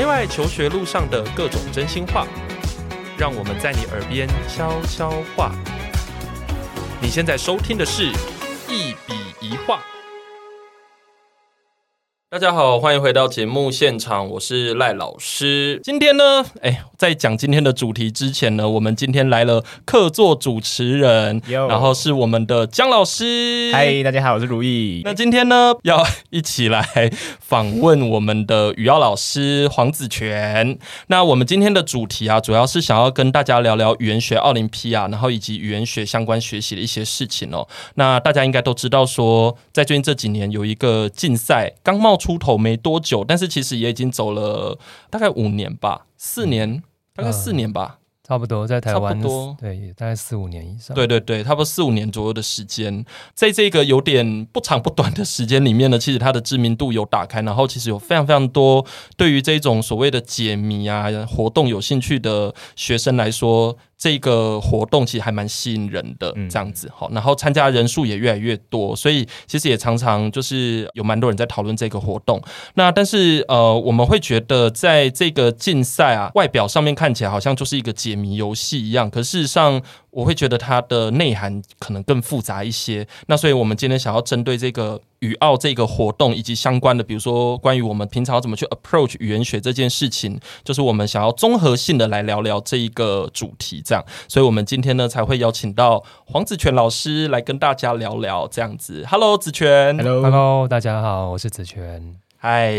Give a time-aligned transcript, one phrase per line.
[0.00, 2.26] 内外求学路上的各种真心话，
[3.18, 5.52] 让我们在你耳边悄悄话。
[7.02, 8.10] 你现在收听的是
[12.32, 15.80] 《大家好，欢迎回到节目现场，我是赖老师。
[15.82, 21.66] 今天呢，哎，在讲今天的主题之前呢，我们今天来了客座主持人，Yo.
[21.66, 23.72] 然后是我们的姜老师。
[23.72, 25.02] 嗨，大家好，我是如意。
[25.04, 27.10] 那今天呢，要一起来
[27.40, 30.78] 访问我们的语耀老师黄子权。
[31.08, 37.66] 那我们今天的主题啊，主要是想要跟大家聊聊语言学奥林匹亚，然后以及语言学相关学习的一些事情哦。
[37.96, 42.19] 那大家应该都知道说，在最近这几年有一个竞赛刚冒。
[42.20, 44.78] 出头没多久，但是其实也已经走了
[45.10, 46.82] 大概五年吧，四年，嗯、
[47.16, 47.96] 大概四年吧。
[48.22, 50.94] 差不多在台湾，差不多对，大概四五年以上。
[50.94, 72.40] 对对对，差不多四五年左右的时间，在这个有点不长不短的时间里面呢，其实它的知名度有打开，然后其实有非常非常多对于这种所谓的解谜啊活动有兴趣的学生来说，这个活动其实还蛮吸引人的，这样子好，然后参加人数也越来越多，所以其实也常常就是有蛮多人在讨论这个活动。
[72.76, 83.06] 那但是呃，我们会觉得在这个竞赛啊，外表上面看起来好像就是一个解谜游戏一样，可事实上，我会觉得它的内涵可能更复杂一些。
[83.26, 94.02] 那所以我们今天想要针对这个语澳这个活动以及相关的，比如说关于我们平常怎么去 approach 语言学这件事情，就是我们想要综合性的来聊聊这一个主题，这样。
[94.28, 99.04] 所以我们今天呢才会邀请到黄子权老师来跟大家聊聊这样子。
[99.06, 99.96] Hello，子权。
[99.98, 102.16] Hello，Hello，大家好，我是子权。
[102.42, 102.72] 嗨，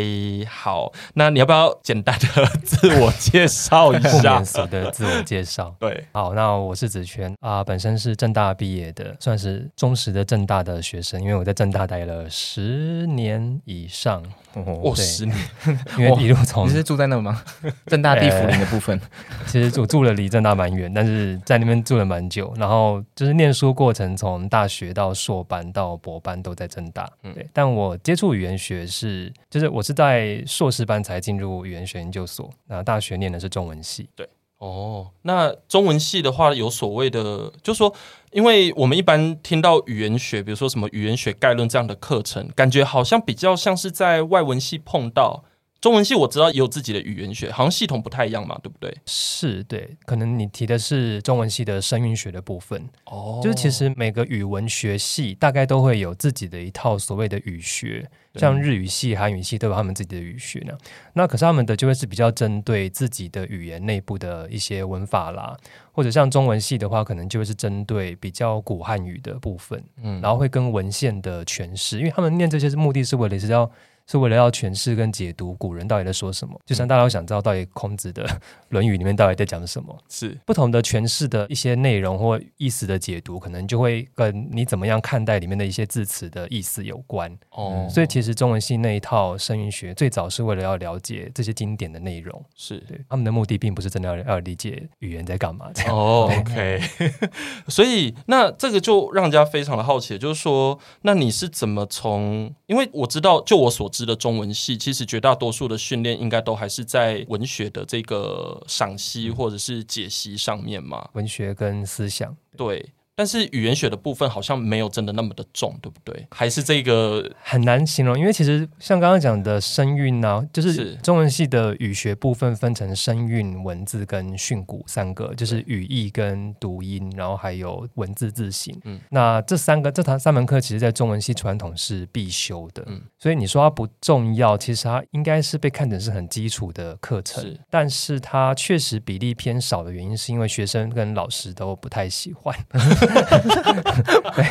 [0.50, 4.38] 好，那你要不要简单的自我介绍一下？
[4.38, 5.76] 严肃的自我介绍。
[5.80, 14.24] 对，好，那我是子轩啊、呃，本身是政大毕业的，算是忠实的政大的学生，因为我在政大待了十年以上。
[14.54, 15.38] 哦，十年，
[15.98, 17.42] 因为一路从你是住在那吗？
[17.88, 19.00] 政大地府林的部分，
[19.48, 22.54] 其实我住了离政大蛮远，但是在那边住了蛮久。
[22.58, 27.10] 然后就是念书过程，从大学到硕班到博班都在政大。
[27.34, 32.50] 对，但我接触语言学是，就是我是在硕士班才进入语言学研究所。
[32.66, 34.10] 那大学念的是中文系。
[34.16, 37.94] 对，哦，那中文系的话，有所谓的，就是说。
[38.32, 45.44] 因为我们一般听到语言学，比如说什么语言学概论这样的课程，感觉好像比较像是在外文系碰到。
[45.82, 48.96] 中文系我知道也有自己的语言学，好像系统不太一样嘛，对不对？
[49.08, 52.88] 是，对，可能你提的是中文系的声韵学的部分。
[53.06, 60.78] 哦，就是其实每个语文学系大概都会有自己的一套所谓的语学，像日语系、韩语系都有他们自己的语学呢。
[61.14, 65.58] 那可是他们的就会是比较针对自己的语言内部的一些文法啦，
[65.92, 73.72] 或者像中文系的话，可能就会是针对比较古汉语的部分，嗯，然后会跟文献的诠释，因为他们念这些是目的是为了是要。
[74.12, 78.26] 是为了要诠释跟解读古人到底在说什么，就像大家都想知道到底孔子的
[78.68, 87.32] 《论语》里面到底在讲什么，是不同的诠释的一些内容或意思的解读，可能就会跟你怎么样看待里面的一些字词的意思有关。
[87.52, 95.96] 哦，所以其实中文系那一套声韵学最早是为了要了解这些经典的内容，是对他们的目的并不是真的要要理解语言在干嘛这样。
[95.96, 96.82] 哦，OK，
[97.70, 102.54] 所以那这个就让人家非常的好奇，就是说，那你是怎么从？
[102.66, 112.86] 因为我知道，就我所知的中文系，其实绝大多数的训练应该都还是在文学的这个赏析或者是解析上面嘛，文学跟思想，对。
[113.16, 116.28] 但是语言学的部分好像没有真的那么的重，对不对？
[116.32, 128.80] 还是这个很难形容，因为其实像刚刚讲的声韵呢，就是中文系的语学部分分成声韵、文字跟训诂三个，就是语义跟读音，然后还有文字字形。
[128.86, 132.84] 嗯，那这三个这堂三门课，其实在中文系传统是必修的。
[132.88, 137.44] 嗯，所以你说它不重要，其实它应该是被看成是很基础的课程。
[137.44, 142.56] 是，但是它确实比例偏少的原因，是因为学生跟老师都不太喜欢。
[144.36, 144.46] 对，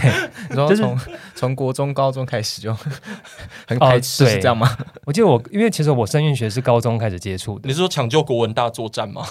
[0.51, 0.99] 然后从
[1.35, 2.77] 从国中、高中开始就
[3.67, 4.77] 很排斥，是这样吗？
[5.05, 7.69] 我记得我，因为其实我声韵学是高中开始接触的。
[7.69, 9.25] 你是说抢救国文大作战吗？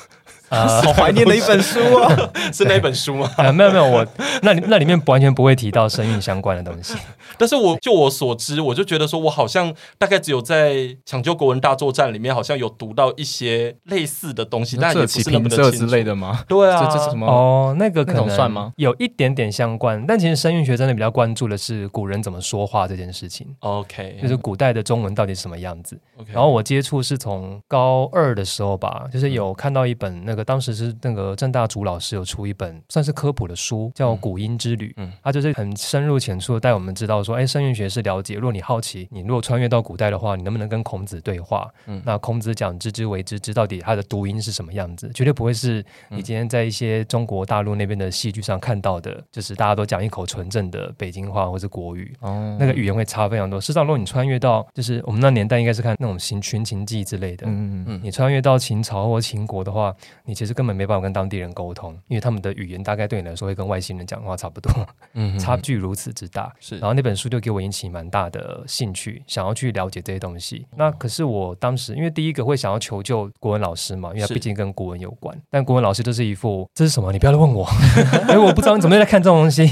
[0.50, 2.32] 啊， 好怀念的一本书啊！
[2.52, 3.30] 是那本书吗？
[3.38, 4.06] 啊，没有没有，我
[4.42, 6.96] 那里那里面完全不会提到声韵相关的东西。
[7.38, 10.74] 但是我就我所知，我就觉得说，我好像大概只有在
[11.06, 16.44] 《抢救国文大作战》里面，好像有读到一些类似的东西，但也不是那么的之类的吗？
[16.48, 17.28] 对啊，这这是什么？
[17.28, 18.74] 哦，那个可能算吗？
[18.78, 23.48] 有一点点相关，但其实声韵学真的比较关注的是古人怎么说话这件事情。
[23.60, 25.98] OK，就是古代的中文到底是什么样子。
[26.34, 30.39] 然后我接触是从高二的时候吧，就是有看到一本那个。
[30.40, 41.70] 个当时是那个郑大主老师有出一本算是科普的书，叫《古音之旅》，嗯，他就是很深入浅出的带我们知道说，哎，声韵学是了解，如果你好奇，你如果穿越到古代的话，你能不能跟孔子对话？
[41.88, 45.12] 嗯，那孔子讲“知之为知之”，到底他的读音是什么样子？
[45.14, 53.60] 绝对不会是你今天在一些中国大陆那边的戏剧上看到的，就是大家都讲一口纯正的北京话或是国语，哦，那个语言会差非常多。
[53.60, 59.94] 事实上，如果你穿越到，就是我们那年代应该是看那种寻寻秦记之类的，嗯嗯嗯，你穿越到秦朝或秦国的话，
[60.30, 64.72] 你其实根本没办法跟当地人沟通，因为他们的语言大概对你来说会跟外星人讲话差不多，
[65.14, 66.54] 嗯，差距如此之大。
[66.60, 70.68] 是，然后那本书就给我引起蛮大的兴趣，想要去了解这些东西。
[70.78, 77.12] 那可是我当时因为第一个会想要求救国文老师嘛，因为他毕竟跟国文有关，但国文老师就是一副这是什么？
[77.12, 77.68] 你不要来问我，
[78.30, 79.66] 因为我不知道你怎么在看这种东西。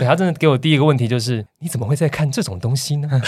[0.00, 3.08] 对，他真的给我第一个问题就是你怎么会在看这种东西呢？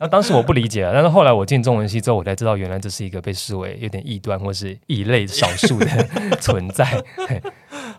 [0.00, 5.86] 那当时我不理解啊，但是后来我进中文系之后，我才知道原来这是一个被视为有点异端或是异类少数的
[6.40, 7.02] 存在。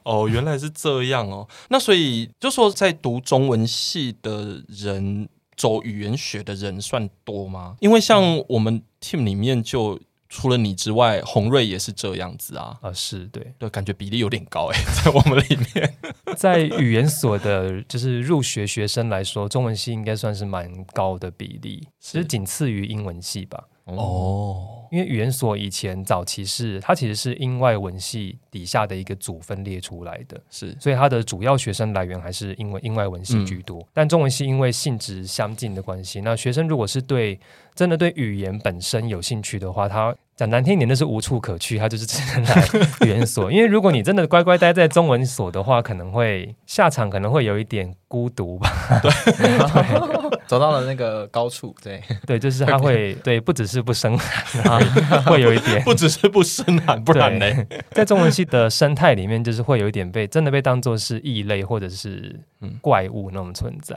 [0.04, 1.48] 哦，原来是这样哦。
[1.70, 7.76] 那所以就说，在读中文系的人，走语言学的人算多吗？
[7.80, 10.00] 因为像我们 team 里面就。
[10.30, 12.78] 除了你之外，红瑞也是这样子啊。
[12.82, 13.52] 啊，是对。
[13.58, 15.98] 对，感觉比例有点高哎， 在我们里面，
[16.38, 23.66] 在语言所的，就是入学学生来说，中文系应该算是蛮高的比例，其实仅次于英文系吧。
[23.96, 33.80] 哦，因为语言所以前早期是它其实是英外文系底下的一个组分裂出来的，是，所以它的主要学生来源还是英文英外文系居多。
[33.80, 37.40] 嗯、但中文系因为性质相近的关系，那学生如果是对
[37.76, 42.68] 真的对语言本身有兴趣的话，他讲难听一点，那是无处可去，他就是只能来
[43.06, 43.52] 语言所。
[43.52, 48.70] 因为如果你真的乖乖待在中文所的话，可能会下场可能会有一点孤独吧。
[49.04, 49.12] 对。
[49.40, 50.19] 对
[50.50, 52.02] 走到了那个高处，对。
[52.26, 54.84] 对，就是他会对，不只是不生寒，
[55.26, 57.46] 会有一点，不只是不生寒，不然呢，
[57.92, 62.36] 在中文系的生态里面，就是会有一点被真的被当作是异类或者是
[62.82, 63.96] 怪物那种存在。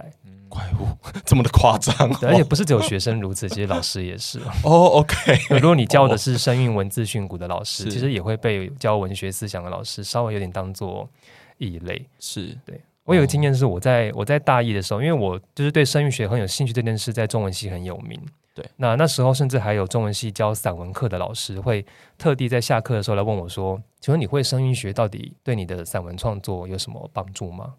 [0.51, 0.87] 怪物？
[1.25, 4.39] 这么的夸张，而且不是只有学生如此，其实老师也是。
[4.63, 5.01] 哦。
[5.01, 5.17] OK，
[5.49, 11.09] 如果你教的是声韵文字训诂的老师，其实也会被教文学思想的老师稍微有点当做
[11.57, 12.05] 异类。
[12.21, 12.55] 是。
[12.67, 12.79] 对。
[13.05, 18.21] 我有个经验是，我在我在大一的时候，因为我就是对声韵学很有兴趣，这件事在中文系很有名。
[18.55, 21.83] 对，那那时候甚至还有中文系教散文课的老师会
[22.19, 27.73] 特地在下课的时候来问我说：“请问你会声韵学，到底对你的散文创作有什么帮助吗？”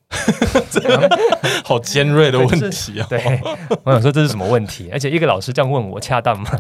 [0.72, 1.02] 这样
[1.64, 3.06] 好尖锐的问题啊！
[3.08, 3.40] 对，
[3.84, 4.90] 我想说这是什么问题？
[4.92, 6.50] 而且一个老师这样问我，恰当吗？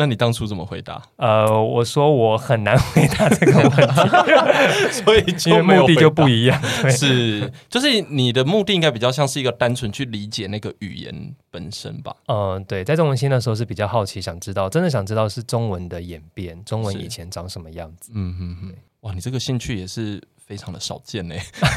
[0.00, 1.02] 那你当初怎么回答？
[1.16, 6.58] 呃，我说我很难回答这个问题， 所以因为目的就不一样。
[6.90, 12.16] 是，就是你的目的应该比较像是一个单纯去理解那个语言本身吧？
[12.28, 18.10] 嗯、呃，对，在中文系的时候是比较好奇，想知道，真的想知道是中文的演变，中文以前长什么样子。
[18.14, 20.22] 嗯嗯嗯，哇，你这个兴趣也是。
[20.50, 21.36] 非常的少见呢，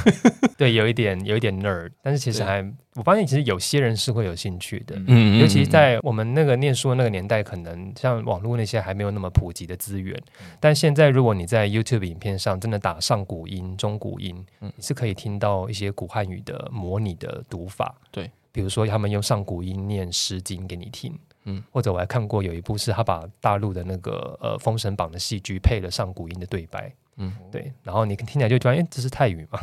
[0.58, 10.20] 对，有一点有一点 nerd，但是其实还我发现其实有些人是会有兴趣的，嗯，尤其在我们那个念书的那个年代，可能像网络那些还没有那么普及的资源，
[10.60, 26.92] 但现在如果你在 YouTube 影片上真的打上古音、中古音，你是可以听到一些古汉语的模拟的读法，对，比如说他们用上古音念《诗经》给你听，嗯，或者我还看过有一部是他把大陆的那个呃《封神榜》的戏剧配了上古音的对白。
[27.18, 29.60] 嗯，对，然后你听起来就觉得，哎，这是泰语嘛？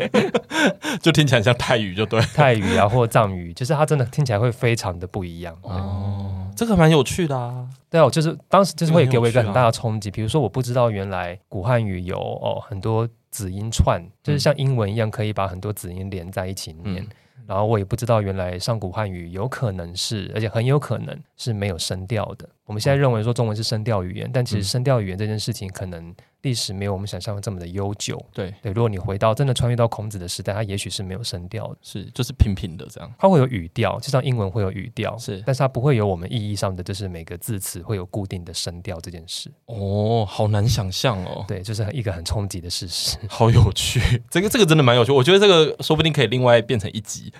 [1.02, 5.56] 就听起来像泰语，就对， 泰语啊，或藏语，就是它真的听起来会非常的不一样。
[5.62, 7.68] 哦，这个蛮有趣的啊。
[7.90, 10.10] 对啊，就是当时就是会给我一个很大的冲击。
[10.10, 17.06] 比如说，我不知道原来古汉语有哦很多子音串，就是像英文一样，可以把很多子音连在一起念。
[17.46, 22.48] 然后我也不知道原来上古汉语有可能是，而且很有可能是没有声调的。
[22.64, 28.22] 我们现在认为说中文是声调语言，但其实声调语言这件事情可能历史没有我们想象的这么的悠久。
[28.32, 33.12] 对对，如果你回到真的穿越到孔子的时代，它也许是没有声调的，是就是平平的这样。
[33.18, 39.50] 它会有语调，就像英文会有语调，是，但是它不会有我们意义上的，就是每个字词会有固定的声调这件事。
[39.66, 41.44] 哦，好难想象哦。
[41.48, 43.16] 对，就是一个很冲击的事实。
[43.28, 45.12] 好有趣，这个这个真的蛮有趣。
[45.12, 47.32] 我觉得这个说不定可以另外变成一集，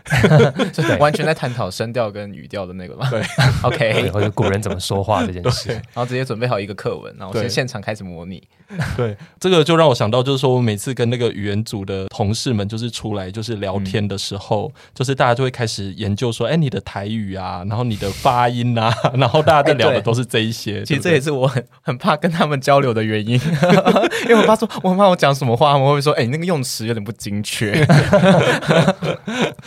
[1.00, 3.10] 完全在探讨声调跟语调的那个吧。
[3.10, 3.22] 对
[3.62, 5.70] ，OK，或者古人怎么说话这件事。
[5.70, 8.42] 然后直接准备好一个课文，然后先现场开始模拟。
[8.96, 20.80] 对，这个就让我想到，就是说我每次跟那个语言组的同事们，就是出来就是聊天的时候，嗯、就是大家就会开始研究说，哎，你的台语啊，然后你的发音啊， 然后大家在聊的都是这一些。
[20.80, 23.40] 哎、其实这也是我很很怕跟他们交流的原因，
[24.24, 27.86] 因为我怕说，我很怕我讲什么话，他们会说，哎，你那个用词有点不精确。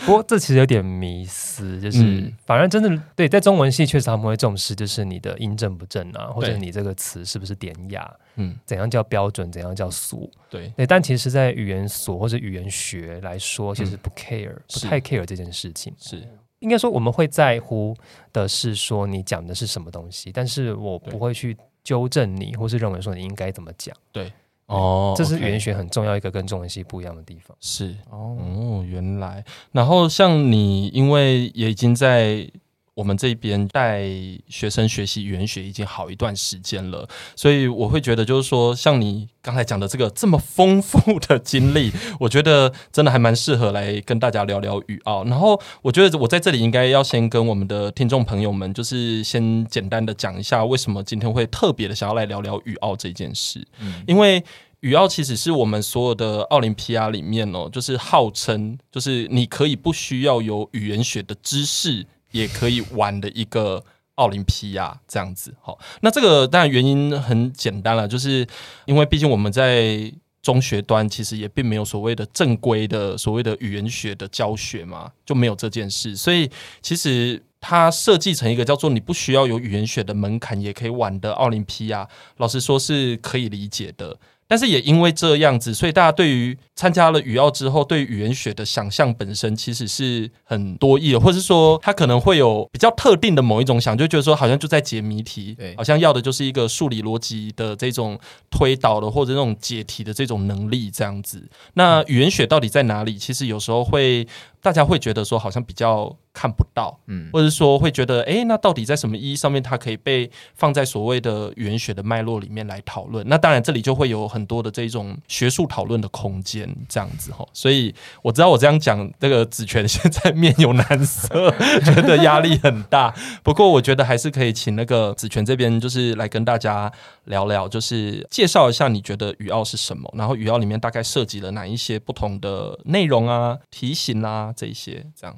[0.04, 8.08] 不过这其实有点迷思，就是、嗯、反而真的对，在中文系确实他们会重视，就是你的音正不正啊，或者你这个词是不是典雅。
[8.36, 9.50] 嗯，怎样叫标准？
[9.50, 10.30] 怎样叫俗？
[10.48, 15.92] 对对，但其实，在语言所或者语言学来说，其实不 care，、嗯、不太 care 这件事情。
[15.98, 16.22] 是
[16.60, 17.96] 应该说，我们会在乎
[18.32, 23.94] 的是说你讲的是什么东西，但是我不会去纠正你，或是认为说你应该怎么讲。
[24.12, 24.32] 对
[24.66, 27.56] 哦，这是语言学很重要一个跟中文系不一样的地方。
[27.60, 29.44] 是哦，哦，原来。
[29.72, 32.50] 然后像你，因为也已经在。
[32.96, 34.04] 我们这边带
[34.48, 45.22] 学生学习语言学已经好一段时间了，所以我会觉得，就是说，像你刚才讲的这个这么丰富的经历， 我觉得真的还蛮适合来跟大家聊聊语奥。
[45.24, 53.62] 然后，我觉得我在这里应该要先跟我们的听众朋友们，就是先简单的讲一下，为什么今天会特别的想要来聊聊语奥这件事。
[53.78, 54.42] 嗯，因为
[54.80, 62.06] 语奥其实是我们所有的奥林匹亚里面哦，就是号称就是你可以不需要有语言学的知识。
[62.30, 63.84] 也可以玩的一个
[64.16, 68.46] 奥林匹亚这样子，好，那这个当然原因很简单了，就是
[68.86, 84.16] 因为毕竟我们在中学端其实也并没有所谓的正规的所谓的语言学的教学嘛，就没有这件事，所以其实它设计成一个叫做你不需要有语言学的门槛也可以玩的奥林匹亚，老实说是可以理解的。
[84.48, 98.18] 但是也因为这样子，所以大家对于参加了语奥之后，对语言学的想象本身其实是很多义的，或者是说他可能会有比较特定的某一种想，就觉得说好像就在解谜题，好像要的就是一个数理逻辑的这种
[98.50, 101.42] 推导的或者这种解题的这种能力这样子。
[101.74, 103.16] 那语言学到底在哪里？
[103.18, 104.26] 其实有时候会。
[104.66, 113.24] 大家会觉得说好像比较看不到，嗯，或者说会觉得，哎，那到底在什么意义上面，它可以被放在所谓的语言学的脉络里面来讨论？
[113.28, 117.46] 那当然，这里就会有很多的这种学术讨论的空间，这样子哈。
[117.52, 121.48] 所以我知道我这样讲，这个子权现在面有难色，
[121.84, 123.14] 觉得压力很大。
[123.44, 126.90] 不过我觉得还是可以请那个子权这边，就是来跟大家
[127.26, 134.52] 聊聊，就是介绍一下你觉得语奥是什么，然后语奥里面大概涉及了哪一些不同的内容啊、题型啊。
[134.56, 135.36] 这些这样，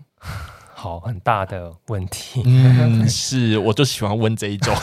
[0.72, 2.42] 好，很大的问题。
[2.46, 4.74] 嗯， 是，我就喜欢问这一种。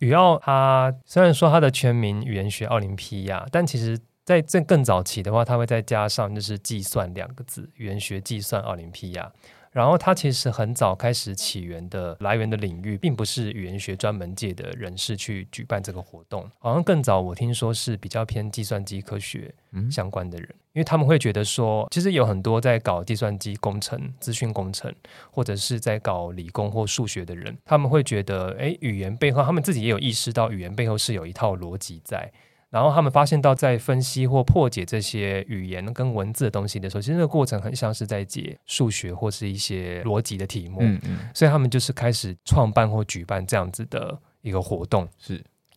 [0.00, 9.30] 语奥他虽然说他的全名语言学奥林匹亚，但其实在这更早期的话，他会再加上就是计算两个字，语言学计算奥林匹亚。
[9.74, 19.52] 然后它其实很早开始起源的来源的领域，并不是语言学专门界的人士去举办这个活动，好像更早我听说是比较偏计算机科学
[19.90, 24.94] 相关的人，嗯、因为他们会觉得说，其实有很多在搞计算机工程、资讯工程，
[25.32, 32.30] 或者是在搞理工或数学的人，他们会觉得，哎，语言背后，他们自己也有意识到，语言背后是有一套逻辑在。
[32.74, 40.78] 然后他们发现到，在分析或破解这些语言跟文字的东西的时候，其实那个过程很像是在解数学或是一些逻辑的题目。
[40.80, 41.18] 嗯嗯。
[41.32, 45.08] 所以他们就是开始创办或举办这样子的一个活动。
[45.20, 45.36] 是。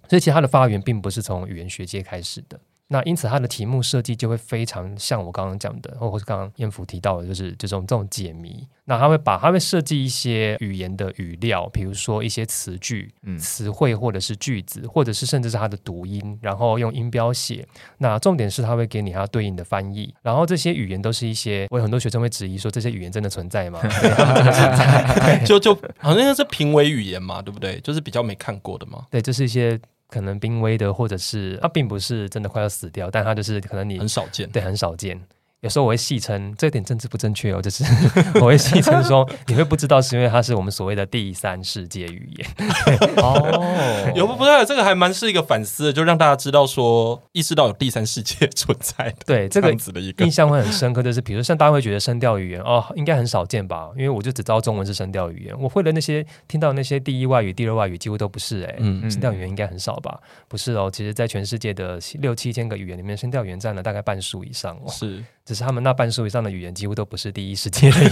[0.10, 2.60] 所以其实它的发源并不是从语言学界开始的。
[2.90, 8.66] 那因此，它的题目设计就会非常像我刚刚讲的，或者是刚刚燕福提到的，就是这种这种解谜。
[8.86, 17.68] 那他会把，他会设计一些语言的语料，比如说一些词句、嗯、词汇或者是句子，或者是甚至是它的读音，然后用音标写。
[17.98, 20.16] 那重点是，他会给你它对应的翻译。
[20.22, 23.82] 然后这些语言都是一些，我有很多学生会质疑说，这些语言真的存在吗？
[25.46, 27.82] 就就好像是濒危语言嘛，对不对？
[27.82, 29.06] 就是比较没看过的嘛。
[29.12, 29.78] 对，这、就是一些。
[30.10, 35.20] 可能濒危的，或者是它并不是真的快要死掉，但它就是可能你很少见，对，很少见。
[35.68, 37.84] 有时候我会戏称，这点政治不正确哦，就是
[38.40, 42.48] 我会戏称说， 你会不知道是因为它是我们所谓的第三世界语言。
[43.22, 49.16] 哦，有不不对，这个还蛮是一个反思的，就让大家知道说，意识到有第三世界存在的。
[49.26, 53.90] 对，这个样子的一个印象会很深刻，就是比如像大家会觉得声调语言哦，应该很少见吧？
[53.98, 60.18] 因为我就只知道中文是声调语言，我会的那些听到那些第一外语、第二外语几乎都不是哎、欸，嗯，声调语言应该很少吧？
[60.48, 64.90] 不是哦，其实在全世界的六七千个语言里面，声调语言占了大概半数以上哦。
[64.90, 65.22] 是。
[65.48, 68.04] 只是他们那半数以上的语言几乎都不是第一世界的语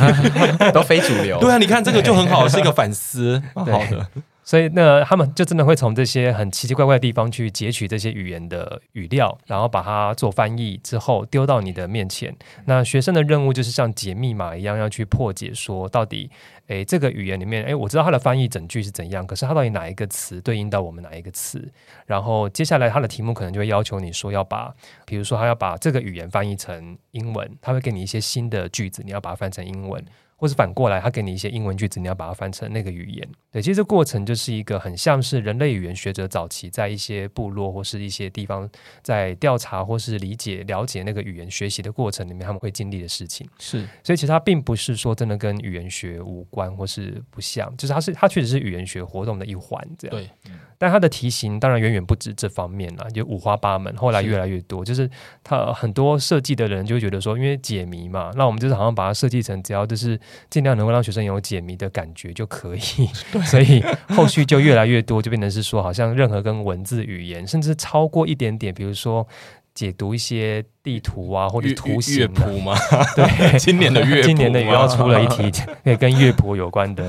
[0.59, 1.39] 言， 都非主流。
[1.39, 4.07] 对啊，你看这个就很好，是一个反思， 蛮好的。
[4.45, 12.33] 所以那他们就真的会从这些很奇奇怪怪的地方去截取这些语言的语料，然后把它做翻译之后丢到你的面前。
[12.65, 16.29] 那学生的任务就是像解密码一样，要去破解说到底，
[16.67, 21.67] 诶，这个语言里面，诶，我知道它的翻译整句是怎样，可是它到底哪一个词对应到我们哪一个词？
[22.05, 24.71] 然后接下来它的题目可能就会要求你说要把，
[25.07, 30.05] 比如说他要把这个语言翻译成英文，他会给你一些新的句子，你要把它翻成英文。
[30.37, 33.27] 或是反过来，他给你一些英文句子，你要把它翻成那个语言。
[33.51, 38.69] 对，其实这过程就是一个很像是人类语言学者早期在一些部落或是一些地方
[39.01, 43.47] 在调查或是理解、了解那个语言学习的过程里面，他们会经历的事情。
[43.59, 49.81] 是，所以其实它并不是说真的跟语言学无关或是不像，就是它是它确实是语言学活动的一环。
[49.97, 50.17] 这样。
[50.17, 50.51] 对。
[50.77, 53.95] 但它的题型当然远远不止这方面了，就五花八门。
[53.95, 55.09] 后来越来越多，是就是
[55.43, 62.79] 它很多设计的人就会觉得说，因为解谜嘛，那我们就是好像把它设计成只要就是尽量能够让学生有解谜的感觉就可以。
[63.45, 69.27] 所以后续就越来越多，就变成是说，好像任何跟文字语言，甚至超过一点点，比如说
[69.73, 72.75] 解读一些地图啊，或者图形乐谱嘛。
[73.15, 73.25] 对，
[73.59, 75.51] 今年的乐今年的也要出了一题，
[75.99, 77.03] 跟乐谱有关的。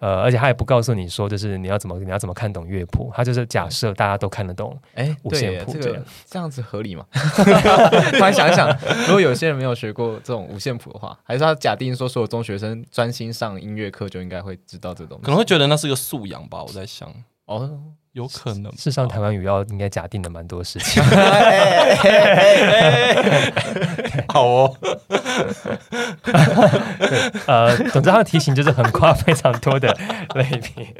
[0.00, 4.78] 呃，而且他也不告诉你说，就是你要怎么你要怎么看懂乐谱，他就是假设大家都看得懂。
[4.94, 7.04] 哎，五线谱这样这样子合理吗？
[7.12, 8.68] 突然想一想，
[9.06, 16.62] 如果有些人没有学过这种五线谱的话，还是他假定说所有中学生专心上音乐课就应该会知道这东西，可能会觉得那是个素养吧。
[16.62, 17.12] 我在想，
[17.46, 17.80] 哦，
[18.12, 18.72] 有可能。
[18.72, 21.02] 事实上，台湾语要应该假定了蛮多事情。
[24.28, 24.76] 好哦。
[26.22, 26.32] 对，
[27.46, 29.88] 呃，总之他的题型就是横跨非常多的
[30.34, 30.94] 类别，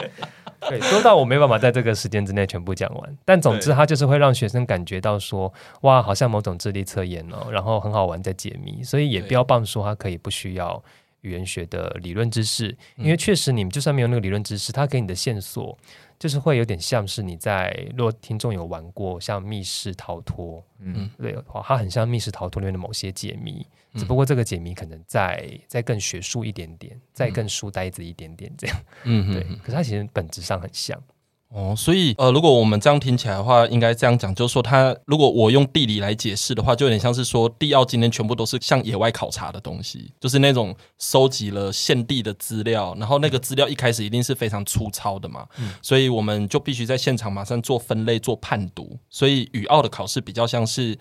[0.69, 3.17] 对，多到我没办法在这个时间之内全部讲完。
[3.25, 8.83] 但总之，他就是会让学生感觉到说，哇，好像某种智力测验哦，然后很好玩，在解谜。
[8.83, 10.83] 所以也标榜说，他可以不需要
[11.23, 15.77] 语言学的理论知识，因为确实你们就算没有那个理论知识，他给你的线索
[16.19, 23.67] 就是会有点像是你在，如果听众有玩过像密室逃脱，嗯，对，它很像密室逃脱里面的某些解谜。
[23.95, 29.43] 只不过这个解谜可能再再更学术一点点，再更书呆子一点点这样，嗯，对。
[29.63, 31.03] 可是它其实本质上很像
[31.49, 31.75] 哦。
[31.77, 48.99] 所以呃，如果我们这样听起来的话，应该这样讲，就是说，它如果我用地理来解释的话，就有点像是说，地奥今天全部都是像野外考察的东西，就是那种收集了现地的资料，然后那个资料一开始一定是非常粗糙的嘛，嗯，所以我们就必须在现场马上做分类、做判读。
[49.11, 50.99] 所以语奥的考试比较像是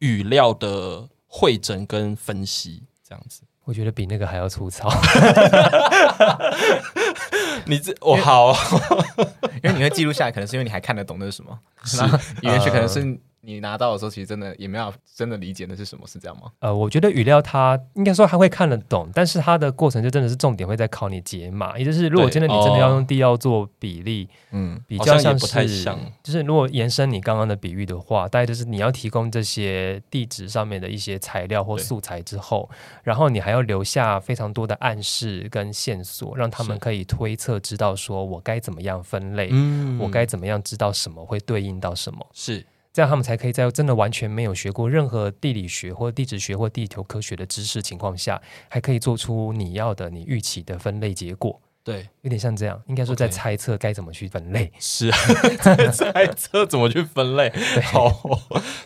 [0.00, 1.08] 语料的。
[1.32, 4.88] 会诊跟分析这样子，我觉得比那个还要粗糙。
[7.66, 8.52] 你这我好，
[9.62, 11.58] 因为你会记录下来，可能是因为你还看得懂那是什么。
[11.84, 12.02] 是
[12.42, 13.18] 语言学可能是。
[13.42, 16.50] 你拿到的时候，其实真的也没有真的理解那是什么，是这样吗？
[16.58, 32.68] 呃，我觉得语料它应该说他会看得懂，但是它的过程就真的是重点会在考你解码，也就是如果真的你真的要用地要做比例，嗯，比较像是，像就是如果延伸你刚刚的比喻的话，大概就是你要提供这些地址上面的一些材料或素材之后，
[33.02, 42.66] 然后你还要留下非常多的暗示跟线索，让他们可以推测知道说我该怎么样分类，嗯，我该怎么样知道什么会对应到什么，是。
[42.92, 51.60] 这样他们才可以在真的完全没有学过任何地理学或地质学或地球科学的知识情况下，还可以做出你要的、你预期的分类结果。
[51.82, 54.70] 对，有点像这样，应该说在猜测该怎么去分类。
[54.78, 55.18] 是啊，
[55.62, 57.48] 在猜测怎么去分类。
[57.48, 58.10] 对，好，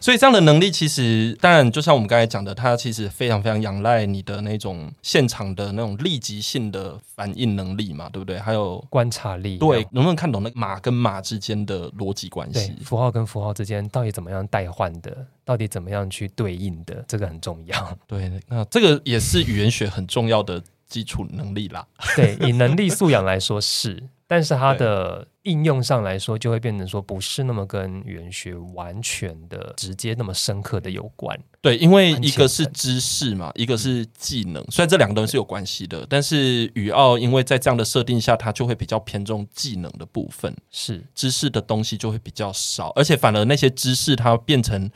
[0.01, 8.39] 所以这样的能力其实，当然就像我们刚才讲的，它其实非常非常仰赖你的那种现场的那种立即性的反应能力嘛，对不对？
[8.39, 12.75] 还有观察力，对，能不能看懂那个码跟马之间的逻辑关系？
[12.85, 15.27] 符号跟符号之间到底怎么样代换的？
[15.45, 17.05] 到底怎么样去对应的？
[17.09, 17.99] 这个很重要。
[18.07, 20.63] 对，那这个也是语言学很重要的。
[20.95, 31.37] 基础能力啦， 对，以能力素养来说是， 但是它的应用上来说，就会变成说不是那么跟语言学完全的直接那么深刻的有关。
[31.61, 41.05] 对，因为一个是知识嘛，一个是技能，虽然这两个东西是有关系的，但是语奥因为在这样的设定下，它就会比较偏重技能的部分，是。
[41.13, 44.89] 知识的东西就会比较少，而且反而那些知识它变成。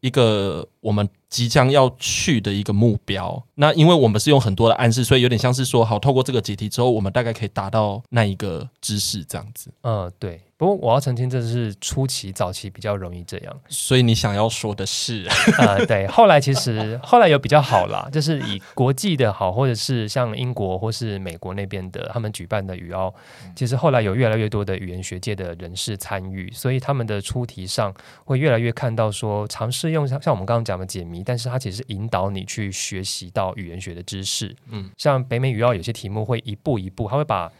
[0.00, 9.68] 一个我们即将要去的一个目标，那因为我们是用很多的暗示，所以有点像是说，好，透过这个解题之后，我们大概可以达到那一个知识这样子。
[9.82, 10.40] 嗯，对。
[10.56, 13.52] 不过我要澄清，这是初期早期比较容易这样。
[13.68, 15.26] 所以你想要说的是，
[15.58, 16.06] 呃，对。
[16.06, 23.12] 后来其实后来有比较好啦， 就是以国际的好，或者是像英国或是美国那边的他们举办的语奥，
[23.56, 27.92] 其实后来有越来越多的语言学界的人士参与，所以他们的出题上
[28.24, 34.54] 会越来越看到说，尝试用像像我们刚刚讲的解谜，但是它其实是引导你去学习到语言学的知识。
[34.70, 37.50] 嗯，像北美语要有些题目会一步一步，它会把。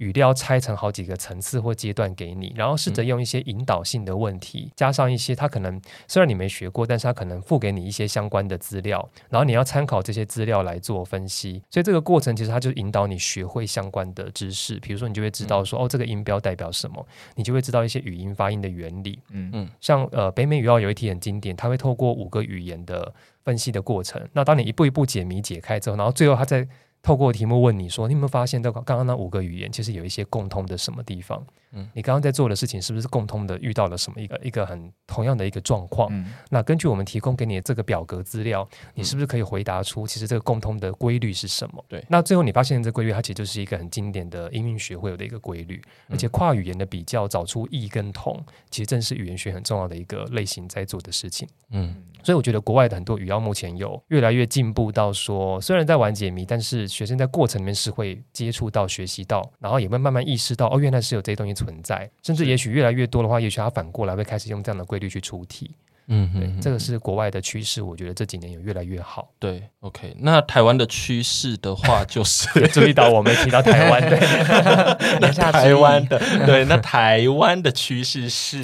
[0.00, 11.62] 语料拆成好几个层次或阶段给你，然后试着用一些引导性的问题，嗯、加上一些他可能虽然你没学过，但是他可能付给你一些相关的资料，然后你要参考这些资料来做分析。
[11.70, 19.18] 所以这个过程其实它就引导你学会相关的知识，比如说你就会知道说、嗯、哦，这个音标代表什么，你就会知道一些语音发音的原理。
[19.30, 23.12] 嗯嗯，像呃北美语奥有一题很经典，它会透过五个语言的
[23.44, 26.66] 分析的过程，那当你一步一步解谜解开之后，然后最后他再。
[27.02, 31.46] 透过题目问你说，你有没有发现，这个刚刚那五个语言其实有一些共通的什么地方？
[31.72, 33.58] 嗯，你刚刚在做的事情是不是共通的？
[33.58, 36.08] 遇到了什么一个一个很同样的一个状况？
[36.12, 41.84] 嗯，那根据我们提供给你的这个表格资料，你是不是可以回答出其实这个共通的规律是什么？
[41.88, 51.48] 对，那最后你发现这规律，它其实就是一个很经典的音韵学会有的一个规律，而且跨语言的比较找出异跟同，其实正是语言学很重要的一个类型在做的事情。
[51.70, 65.70] 嗯，所以我觉得国外的很多语奥目前有越来越进步到说，虽然在玩解谜，但是学生在过程里面是会接触到、学习到，然后也会慢慢意识到，哦，原来是有这些东西存在，甚至也许越来越多的话，也许他反过来会开始用这样的规律去出题。
[66.12, 69.30] 嗯对，这个是国外的趋势，我觉得这几年有越来越好。
[69.38, 74.18] 对，OK，那台湾的趋势的话，就是 注意到我没提到台湾的，
[75.20, 78.60] 那台湾的， 对，那台湾的趋势是，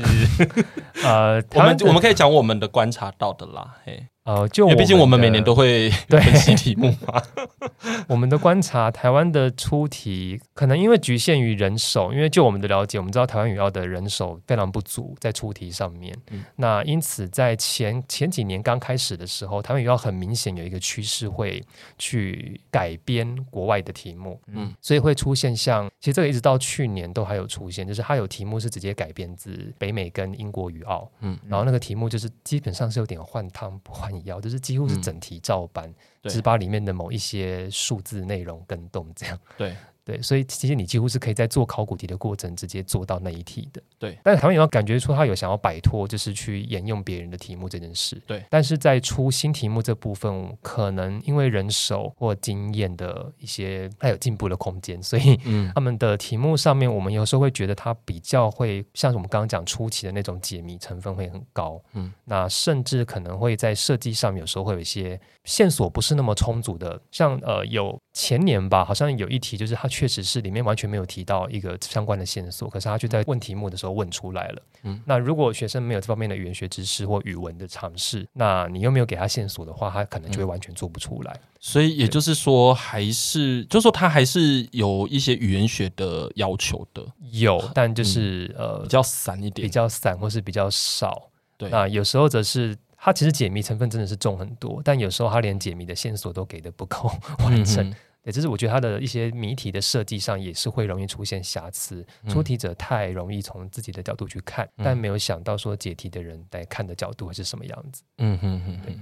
[1.04, 4.08] 呃，我们我们可以讲我们的观察到的啦，嘿。
[4.26, 7.22] 呃，就因为毕竟我们每年都会 分析题目嘛。
[8.08, 16.12] 我们的观察，台湾的出题可能因为局限于人手，因为就我们的了解，我们知道台湾语奥的人手非常不足在出题上面。
[16.32, 21.64] 嗯、那因此在前前几年刚开始的时候，台湾语奥很明显有一个趋势会
[21.96, 24.40] 去改编国外的题目。
[24.48, 31.08] 嗯，所以会出现像其实这个一直到去年都还有出现，就是它有题目是直接改编自北美跟英国语奥。
[31.20, 34.15] 嗯，然后那个题目就是基本上是有点换汤不换。
[34.40, 39.38] 就是几乎是整题照搬，只是把里面的某一些数字内容跟动，这样。
[39.56, 39.76] 对。
[40.06, 43.82] 对，所以其实你几乎是可以在做考古题的过程直接做到那一题的。
[43.98, 48.22] 对，但是台湾也要感觉出他有想要摆脱，就是去沿用别人的题目这件事。
[48.24, 55.36] 对，但是在出新题目这部分，可能因为人手或经验的一些，还有进步的空间，所以
[55.74, 61.82] 他们的题目上面，我们有时候会觉得它比较会像是我们刚刚讲初期的那种解谜成分会很高。
[61.94, 69.88] 嗯，那甚至可能会在设计上面有时候会有一些线索不是那么充足的，像呃有前年吧，好像有一题就是它。
[69.96, 74.62] 确实是里面完全没有提到一个相关的线索，可是他却在问题目的时候问出来了。
[74.82, 81.32] 嗯，那如果学生没有这方面的语言学知识或语文的尝试，那你又没有给他线索的话，他可能就会完全做不出来。
[81.32, 87.02] 嗯、所以也就是说，还是就是说，他还是有一些语言学的要求的。
[87.32, 91.30] 有，但就是、嗯、呃，比较散一点，比较散或是比较少。
[91.56, 97.88] 对，那有时候则是他其实解谜成分真的是重很多，但有时候他连解谜的线索都给的不够 完整。
[97.88, 97.94] 嗯
[98.26, 108.02] 也就是我觉得它的一些谜题的设计上也是会容易出现瑕疵，出题者太容易从自己的角度去看，嗯、但没有想到说解题的人来看的角度会是什么样子。
[108.18, 108.98] 嗯哼哼，对，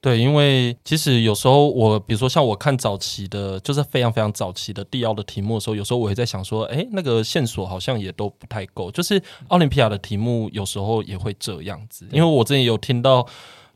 [0.00, 13.24] 对，因为其实有时候我比如说像我看早期的，就是非常非常早期的地奥的题目的时候，有时候我会在想说，哎，那个线索好像也都不太够，就是奥林匹亚的题目有时候也会这样子，因为我之前有听到。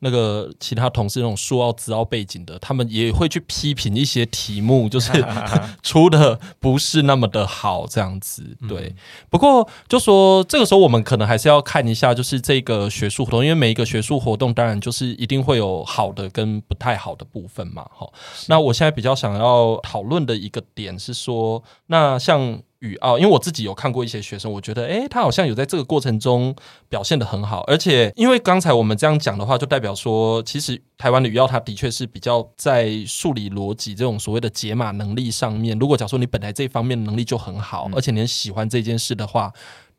[0.05, 5.12] 那个其他同事那种数奥、资奥背景的，他们也会去批评一些题目，就是
[5.81, 8.57] 出的不是那么的好，这样子。
[8.69, 8.95] 对，
[9.31, 17.87] 不过就说这个时候我们可能还是要看一下，就是这个学术活动，因为每一个学术活动当然就是一定会有好的跟不太好的部分嘛。
[17.95, 18.11] 哈，
[18.49, 22.61] 那我现在比较想要讨论的一个点是说，那像。
[22.83, 26.55] 语奥，因为我自己有看过一些学生，我觉得，诶，他好像有在这个过程中
[26.88, 39.53] 表现得很好，而且，因为刚才我们这样讲的话，就代表说，其实台湾的语奥，它的确是比较在数理逻辑这种所谓的解码能力上面，如果假如说你本来这方面能力就很好，而且你很喜欢这件事的话。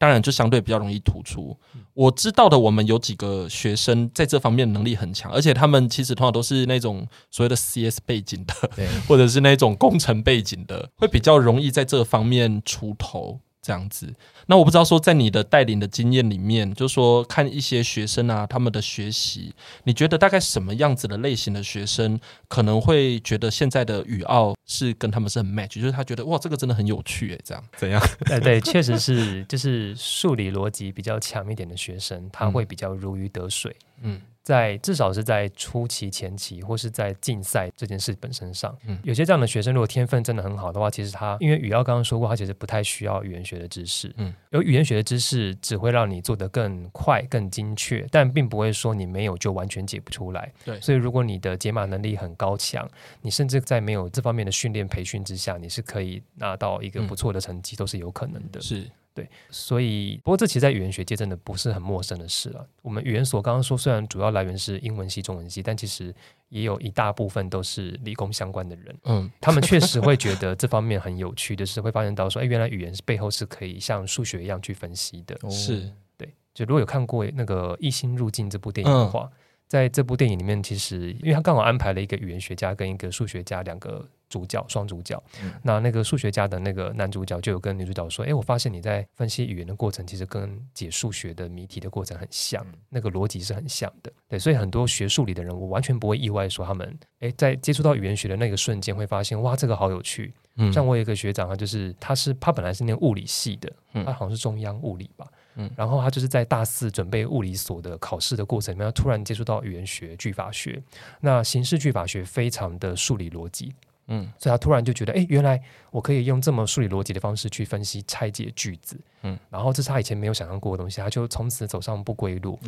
[0.04, 1.58] 当然，就相对比较容易突出。
[1.94, 8.54] 我知道的，我们有几个学生在这方面能力很强，而且他们其实通常都是那种所谓的 CS 背景的，
[9.08, 13.40] 或者是那种工程背景的，会比较容易在这方面出头。
[13.64, 14.14] 这样子，
[14.48, 28.02] 那我不知道说，在你的带领的经验里面，就是说看一些学生啊，他们的学习，你觉得大概什么样子的类型的学生可能会觉得现在的语奥是跟他们是很 match，就是他觉得哇，这个真的很有趣诶，这样怎样？
[28.26, 33.74] 对 对， 确实是，就是数理逻辑比较强一点的学生，他会比较如鱼得水。
[34.02, 34.20] 嗯。
[34.44, 50.52] 在至少是在初期、前期，或是在竞赛这件事本身上，嗯，有些这样的学生，如果天分真的很好的话，其实他因为语耀刚刚说过，他其实不太需要语言学的知识，嗯，有语言学的知识只会让你做得更快、更精确，但并不会说你没有就完全解不出来。
[50.66, 52.86] 对，所以如果你的解码能力很高强，
[53.22, 58.60] 你甚至在没有这方面的训练培训之下，你是可以拿到一个不错的成绩，嗯，都是有可能的。
[58.60, 58.86] 是。
[59.16, 62.68] 对，所以不过这其实，在语言学界真的不是很陌生的事了。
[62.82, 66.12] 我们语言所刚刚说，虽然主要来源是英文系、中文系，但其实
[66.50, 68.98] 也有一大部分都是理工相关的人。
[69.04, 75.40] 嗯，他们确实会觉得这方面很有趣 的是，会发现到说，哎，原来语言是背后是可以像数学一样去分析的。
[75.48, 76.34] 是，对。
[76.56, 84.10] 就如果有看过那个《异星入境》这部电影的话，嗯、在这部电影里面，其实因为他刚好安排了一个语言学家跟一个数学家两个。
[84.34, 94.12] 主角双主角，嗯、那那个数学家的那个男主角就有跟女主角说：“哎，我发现你在分析语言的过程，其实跟解数学的谜题的过程很像，嗯、那个逻辑是很像的。
[94.28, 100.34] 对，所以很多学数理的人，我完全不会意外说他们，哎，在接触到语言学的那个瞬间，会发现哇，这个好有趣。
[100.56, 103.72] 嗯、像我有一个学长，他就是他是他本来是念物理系的，
[104.06, 110.80] 他好像是中央物理吧，嗯，然后他就是在大四准备物理所的考试的过程里面，他突然接触到语言学、句法学，
[111.22, 113.74] 那形式句法学非常的数理逻辑。”
[114.08, 122.60] 嗯，所以他突然就觉得，哎，原来我可以用这么数理逻辑的方式去分析拆解句子，嗯，然后这是他以前没有想象过的东西，他就从此走上不归路，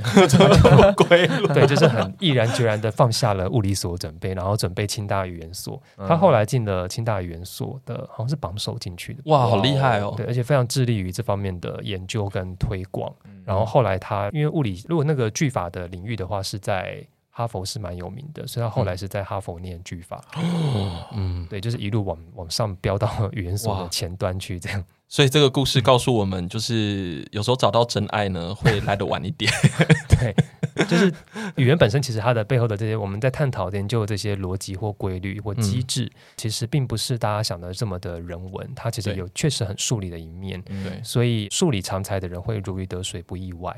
[0.96, 5.82] 不归路，对，就是很毅然决然的放下了物理所准备，然后准备清大语言所。
[5.98, 10.14] 嗯、他后来进了清大语言所的，好像是榜首进去的，哇，好厉害哦！
[10.16, 13.14] 对，而且非常致力于这方面的研究跟推广。
[13.26, 17.06] 嗯、然后后来他因为物理，如果那个句法的领域的话，是在。
[17.38, 20.24] 哈佛是蛮有名的，所以他后来是在哈佛念句法。
[20.38, 24.82] 哦，嗯，对，就是一路往往上飙到语言所的前端去，这样。
[25.10, 29.52] 所以这个故事告诉我们，就是有时候找到真爱呢， 会来得晚一点。
[30.08, 30.34] 对，
[30.86, 31.14] 就是
[31.58, 40.62] 语言本身，其实它的背后的这些，我们在探讨研究的这些逻辑或规律或机制，嗯、其实并不是大家想的这么的人文，它其实有确实很数理的一面。
[40.62, 43.76] 对，所以数理常才的人会如鱼得水，不意外。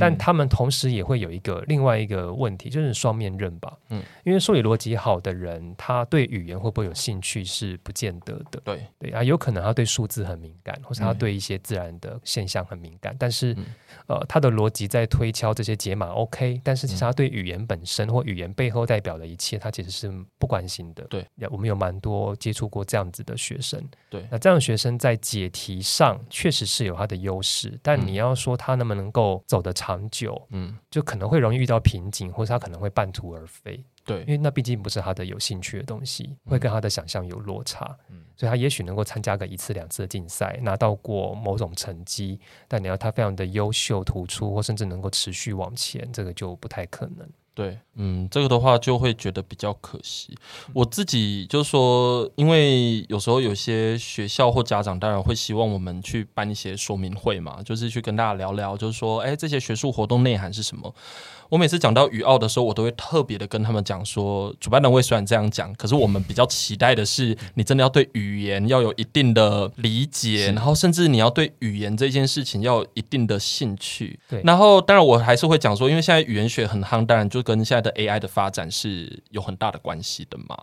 [0.00, 3.76] 但他们同时也会有一个另外一个问题，就是双面刃吧。
[3.90, 8.60] 嗯，因为数理逻辑好的人，他对语言会不会有兴趣是不见得的。
[8.64, 13.12] 对对啊，有可能他对数字很敏感，或者他对一些自然的现象很敏感。
[13.14, 13.64] 嗯、但是，嗯、
[14.08, 21.04] 呃，他的逻辑在推敲这些解码 OK，但是其实他对语言本身或语言背后代表的一切，他其实是不关心的。
[21.04, 23.82] 对，我们有蛮多接触过这样子的学生。
[24.08, 47.28] 对，那这样的学生在解题上确实是有他的优势，但你要说他能不能够走的长久，嗯，就可能会容易遇到瓶颈，或者他可能会半途而废，对，因为那毕竟不是他的有兴趣的东西，会跟他的想象有落差，嗯，所以他也许能够参加个一次两次的竞赛，拿到过某种成绩，但你要他非常的优秀突出，或甚至能够持续往前，这个就不太可能。
[47.54, 50.36] 对，嗯，这个的话就会觉得比较可惜。
[50.72, 60.92] 我自己就是说，因为有时候有些学校或家长当然会希望我们去办一些说明会嘛，就是去跟大家聊聊，就是说，哎，这些学术活动内涵是什么。
[61.54, 74.18] 我每次讲到语奥的时候，我都会特别的跟他们讲说，主办单位虽然这样讲，可是我们比较期待的是，你真的要对语言要有一定的理解，然后甚至你要对语言这件事情要有一定的兴趣。
[74.28, 80.58] 对，然后当然我还是会讲说，因为现在语言学很夯，当然就跟现在的 AI 的发展是有很大的关系的嘛。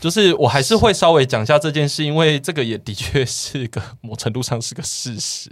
[0.00, 5.50] 就是我还是会稍微讲一下这件事，因为这个也的确是个某程度上是个事实。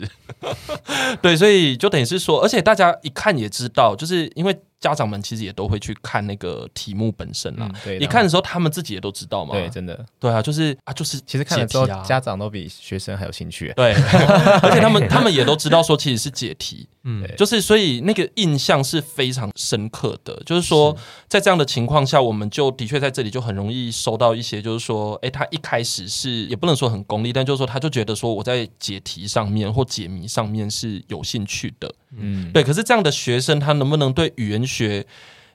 [1.23, 4.59] 对，所以就等于是说，而且大家一看也知道，就是因为。
[4.85, 7.67] 家长们其实也都会去看那个题目本身啦。
[7.83, 9.55] 对，你看的时候，他们自己也都知道嘛。
[9.55, 10.05] 对，真的。
[10.21, 13.73] 对啊，就是啊，就是其实看的时候，家长都比学生还有兴趣。
[13.75, 13.95] 对，
[14.61, 16.87] 而且他们他们也都知道说，其实是解题。
[17.05, 20.39] 嗯，就是所以那个印象是非常深刻的。
[20.45, 20.95] 就是说，
[21.29, 31.91] 在这样的情况下，我们就的确在这里就很容易收到一些，就是说，哎，他一开始是也不能说很功利，但就是说，他就觉得说我在解题上面或解谜上面是有兴趣的。
[32.19, 32.63] 嗯，对。
[32.63, 35.07] 可是这样的学生，他能不能对语言学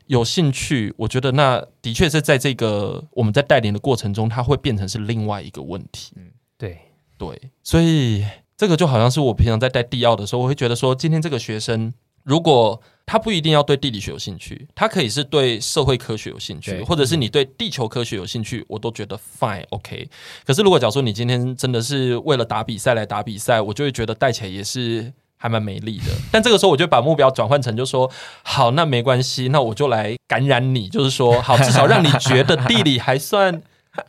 [0.08, 0.94] 有兴趣？
[0.98, 6.14] 我觉得那的确是在这个我们在带领的过程中，他会变成是另外一个问题。
[6.16, 6.80] 嗯，对
[7.18, 7.40] 对。
[7.64, 8.26] 所以
[8.58, 11.94] 这个就好像是我平常在带地奥的时候，我会觉得说，今天这个学生
[12.24, 20.10] 如果他不一定要对地理学有兴趣，他可以是对社会科学有兴趣，或者是你对地球科学有兴趣，我都觉得 fine OK。
[20.46, 25.14] 可是如果假如说你今天真的是为了打比赛来打比赛，我就会觉得带起来也是。
[25.42, 28.12] 还蛮美丽的，但这个时候我就把目标转换成，就说
[28.44, 33.62] 好，那没关系，那我就来感染你，就是说好，至少让你觉得地理还算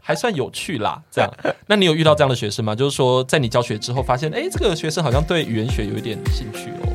[0.02, 1.00] 还算有趣啦。
[1.10, 1.30] 这样，
[1.68, 2.74] 那你有遇到这样的学生吗？
[2.74, 6.90] 就是说，在你教学之后，发现哎，这个学生好像对语言学有一点兴趣哦。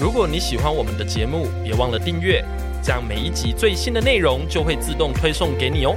[0.00, 2.44] 如果你喜欢我们的节目，别忘了订阅。
[2.82, 5.96] 这样每一集最新的内容就会自动推送给你哦。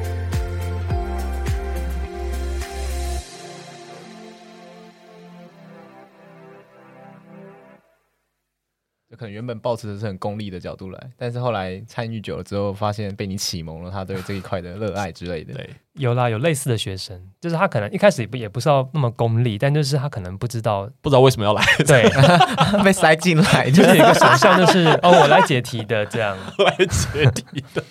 [9.18, 15.54] 可能原本抱持的是很功利的角度来，但是后来参与久了之后，发现被你启蒙了他对这一块的热爱之类的。
[15.58, 22.10] 对，有啦，有类似的学生，就是他可能一开始也不也不是要那么功利，但就是他可能不知道不知道为什么要来，对，
[22.84, 27.84] 被塞进来，就是有一个想象，就是哦，我来解题的这样，来解题的。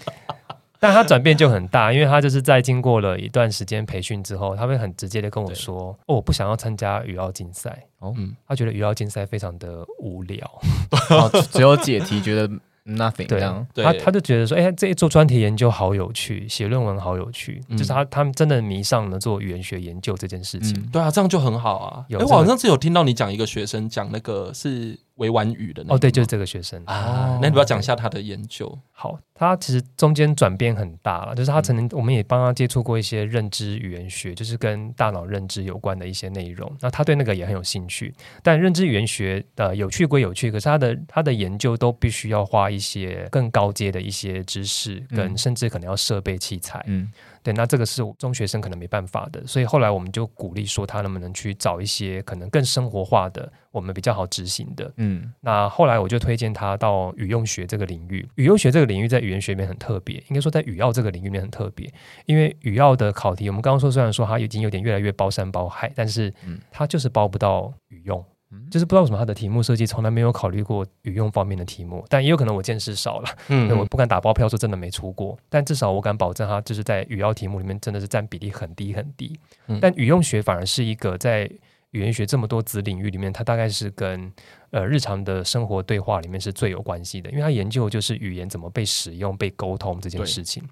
[0.79, 10.47] 但他转变就很大，因为他就是在经过了一段时间培训之后，他会很直接的跟我说：“哦，我不想要参加羽奥竞赛。”哦，嗯，他觉得语料竞赛非常的无聊，
[11.11, 12.51] 哦、只有解题，觉得。
[12.88, 13.40] Nothing，对，
[13.75, 20.73] 对他他就觉得说，哎、欸，这一做专题研究好有趣，写论文好有趣，嗯、就是他他们真的迷上了做语言学研究这件事情。
[20.79, 22.07] 嗯、对啊，这样就很好啊。
[22.11, 27.38] 哎、欸，我好像是有听到你讲一个学生讲那个是维婉语的那，哦，对，就是这个学生啊。
[27.40, 28.79] 那你不要讲一下他的研究？
[28.92, 36.70] 好，他其实中间转变很大了，就是他曾经我们也帮他接触过一些认知语言学，就是跟大脑认知有关的一些内容。
[36.81, 46.83] 那他对那个也很有兴趣，但认知语言学呃有趣归有趣，可是他的他的研究都必须要花一些更高阶的一些知识，跟甚至可能要设备器材。
[46.87, 47.11] 嗯，
[47.46, 54.92] 对，那这个是中学生可能没办法的，所以后来我们就鼓励说他能不能去找一些可能更生活化的，我们比较好执行的。
[54.96, 58.28] 嗯，那后来我就推荐他到语用学这个领域。
[58.35, 61.88] 语用学这个领域在语言学里面很特别，应该说在语奥这个领域里面很特别，
[62.24, 66.35] 因为语奥的考题，我们刚刚说虽然说它已经有点越来越包山包海，但是
[66.72, 68.24] 它就是包不到语用。
[68.70, 79.38] 就是不知道为什么他的题目设计从来没有考虑过语用方面的题目，但也有可能我见识少了，嗯， 我不敢打包票说真的没出过，但至少我敢保证他就是在语要题目里面真的是占比例很低很低。
[79.66, 81.50] 嗯，但语用学反而是一个在
[81.90, 84.30] 语言学这么多子领域里面，它大概是跟
[84.70, 90.62] 呃日常的生活对话里面是最有关系的，因为它研究就是语言怎么被使用、被沟通这件事情。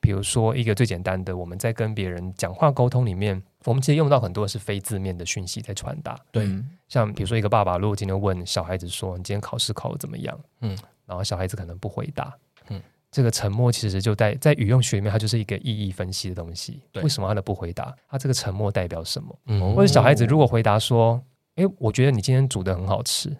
[0.00, 6.18] 比如说一个最简单的，我们在跟别人讲话沟通里面，我们其实用到很多是非字面的讯息在传达。
[6.32, 6.48] 对，
[6.88, 12.34] 像比如说一个爸爸如果今天问小孩子说：“你今天考试考得怎么样？”嗯，然后小孩子可能不回答。
[12.68, 16.80] 嗯，这个沉默其实就在在语用学里面，它就是一个意义分析的东西。
[16.90, 17.94] 对，为什么他的不回答？
[18.08, 19.38] 他这个沉默代表什么？
[19.46, 21.22] 嗯，或者小孩子如果回答说。
[21.60, 23.30] 哎，我觉得你今天煮的很好吃。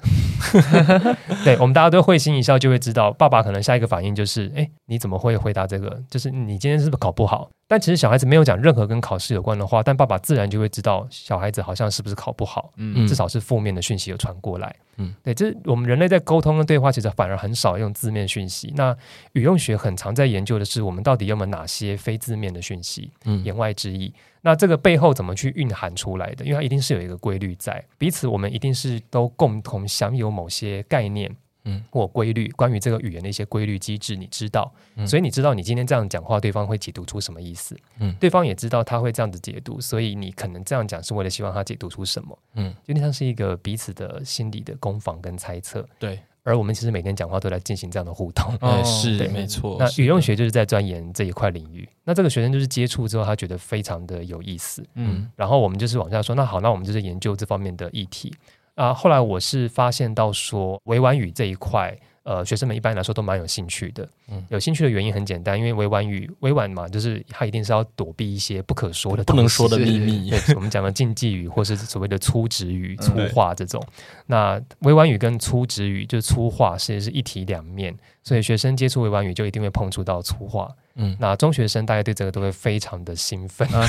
[1.45, 6.03] 对，我们大家都会心一笑，就会知道爸爸可能下一个反应就是：哎，你怎么会回答这个？
[6.11, 7.49] 就是你今天是不是考不好？
[7.71, 12.73] 但其实小孩子没有讲任何跟考试有关的话，但爸爸自然就会知道小孩子好像是不是考不好。
[12.75, 14.75] 嗯，至少是负面的讯息有传过来。
[14.97, 18.75] 嗯，对，这我们人类在沟通跟对话，其实反而很少用字面讯息。
[18.75, 18.93] 那
[19.35, 23.13] 语用学很常在研究的是，我们到底有没有哪些非字面的讯息？
[23.25, 24.13] 嗯，言外之意。
[24.43, 26.45] 那这个背后怎么去蕴含出来的？
[26.45, 31.31] 因为它一定是有一个规律在，彼此我们一定是都共同享有某些概念，
[31.64, 46.18] 嗯，或规律，关于这个语言的一些规律机制，你知道，嗯，所以你知道你今天这样讲话，对方会解读出什么意思，嗯，对方也知道他会这样子解读，所以你可能这样讲是为了希望他解读出什么，嗯，有点像是一个彼此的心理的攻防跟猜测，对。
[46.42, 49.77] 而我们其实每天讲话都在进行这样的互动，哦、是对没错。
[49.79, 51.87] 那语用学就是在钻研这一块领域。
[52.03, 55.31] 那这个学生就是接触之后，他觉得非常的有意思，嗯。
[55.37, 58.35] 然后我们就是往下说，那好，那我们就是研究这方面的议题
[58.81, 58.95] 啊。
[58.95, 61.97] 后来我是发现到说，委婉语这一块。
[62.23, 64.07] 呃，学生们一般来说都蛮有兴趣的。
[64.29, 70.31] 嗯，有兴趣的原因很简单，因为委婉语，委婉嘛，就是它一定是要躲避一些不可说的、不能说的秘密。
[70.31, 73.83] 对，我们讲的禁忌语，或是所谓的粗直语、粗话这种。
[73.87, 73.93] 嗯、
[74.27, 77.97] 那委婉语跟粗直语，就是粗话，其实是一体两面。
[78.23, 80.71] 所以学生接触委婉语，就一定会碰触到粗话。
[80.96, 83.85] 嗯，那中学生大概对这个都会非常的兴奋， 然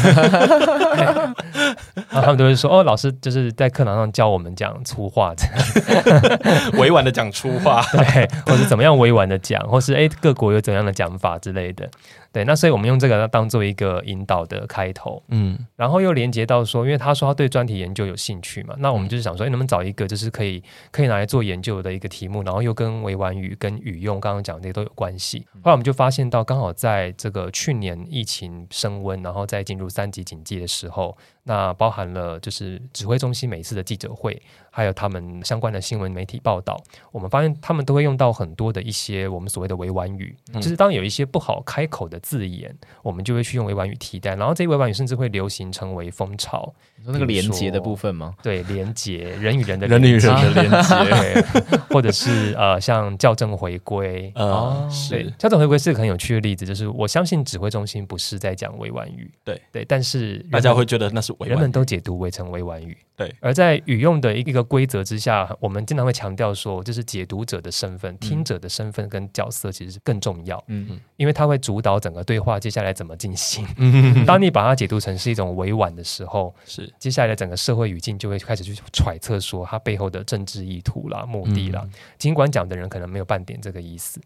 [2.12, 5.46] 后他们都会说：“哦，老师就是在课堂上教我们讲粗话，这
[5.98, 11.90] 样委婉的讲粗话， 对，或者怎么样委婉的讲，或是哎，各国有怎样的讲法之类的。”
[12.34, 25.46] 对，那所以我们用这个当做一个引导的开头，嗯，然后又连接到说，因为他说他对专题研究有兴趣嘛，那我们就是想说，哎，能不能找一个就是可以可以拿来做研究的一个题目，然后又跟委婉语跟语用刚刚讲的这些都有关系。
[25.62, 31.18] 后来我们就发现到，刚好在这个去年疫情升温，然后再进入三级警戒的时候。
[31.44, 36.80] 那包含了就是指挥中心每次的记者会，还有他们相关的新闻媒体报道，
[37.12, 46.72] 我们发现他们都会用到很多的一些我们所谓的委婉语，嗯、就是当有一些不好开口的字眼，我们就会去用委婉语替代，然后这些委婉语甚至会流行成为风潮。
[46.96, 48.36] 你说那个连接的部分吗？
[48.44, 51.42] 对，连接人与人的人与人的连接，
[51.90, 61.31] 或者是呃像校正回归啊，是校正回归是个很有趣的例子，就是我相信指挥中心不是在讲委婉语，对对，但是大家会觉得那是。
[61.40, 62.98] 人们都解读为成委婉语。
[63.16, 70.58] 对，而在语用的一个规则之下，我们经常会强调说，就是解读者的身份、听者的身份跟角色其实是更重要。
[70.68, 73.68] 嗯嗯，因为它会主导整个对话接下来怎么进行。
[73.78, 81.88] 嗯，当你把它解读成是一种委婉的时候，是接下来的整个社会语境就会开始去揣测说它背后的政治意图啦、目的啦。
[82.18, 84.20] 尽管讲的人可能没有半点这个意思。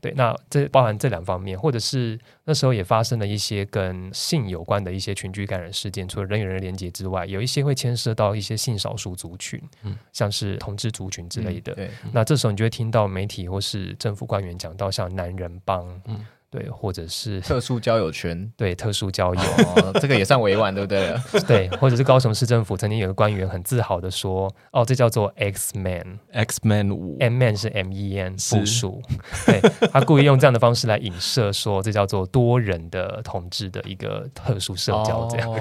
[0.00, 2.18] 对，那这包含这两方面，或者是
[2.50, 11.72] 那时候也发生了一些跟性有关的一些群居感染事件，除了人与人的连接之外，有一些会牵涉到一些性少数族群，嗯，像是同志族群之类的。
[11.74, 16.26] 嗯、对，那这时候你就会听到媒体或是政府官员讲到像男人帮，嗯。
[16.50, 21.14] 对，或者是特殊交友圈， 对，特殊交友，哦、这个也算委婉，对不对？
[21.46, 29.00] 对，或者是高雄市政府曾经有个官员很自豪的说：“哦，这叫做 X Man，X Man 五，M Man 是 M E N 复数，
[29.46, 29.60] 对，
[29.92, 35.48] 他故意用这样的方式来影射说，这叫做多人的同志的一个特殊社交，这样。
[35.48, 35.60] 哦”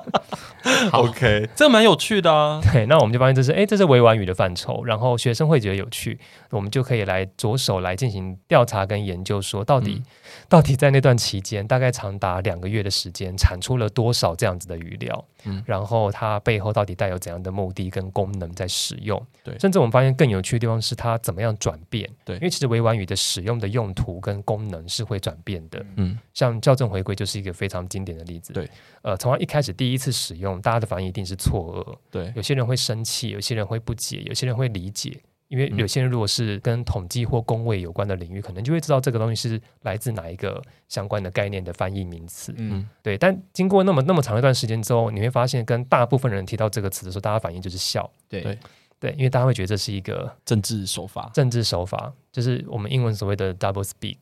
[0.91, 2.61] OK，这蛮有趣的啊。
[2.71, 4.83] 对，那我们就发现这是，哎，这是委婉语的范畴。
[4.83, 6.19] 然后学生会觉得有趣，
[6.51, 10.05] 我们就可以来着手来进行调查跟研究，说到底，嗯、
[10.49, 15.25] 到底在那段期间，大概长达两个月的时间，产出了多少这样子的语料？
[15.45, 19.21] 嗯，然后它背后到底带有怎样的目的跟功能在使用？
[19.43, 22.09] 对，甚至我们发现更有趣的地方是它怎么样转变？
[22.25, 25.85] 对，因为其实委婉语的使用的用途跟功能是会转变的。
[25.95, 28.51] 嗯，像校正回归就是一个非常经典的例子。
[28.53, 28.69] 对，
[29.03, 31.97] 呃，从它一开始第一次使用，大家的反应一定是错愕。
[32.11, 35.17] 对，有些人会生气，有些人会不解，有些人会理解。
[35.47, 42.53] 因为有些人如果是跟统计或工位有关的领域，可能就会知道这个东西是来自哪一个相关的概念的翻译名词。
[42.57, 43.17] 嗯，对。
[43.17, 48.11] 但经过那么那么长一段时间之后，你会发现，跟大部分人提到这个词的时候，大家反应就是笑。
[48.27, 48.59] 对对
[48.99, 52.11] 对，因为大家会觉得这是一个政治手法，政治手法。
[52.37, 54.15] 就是我们英文所谓的 double speak，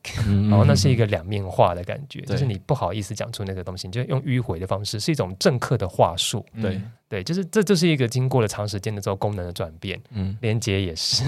[0.48, 6.42] 然后那是一个两面话的感觉，就是你不好意思讲出那个东西，你就用迂回的方式，是一种政客的话术。
[6.62, 10.00] 对对，就是这就是一个经过了长时间的之后功能的转变。
[10.12, 11.24] 嗯，连接也是，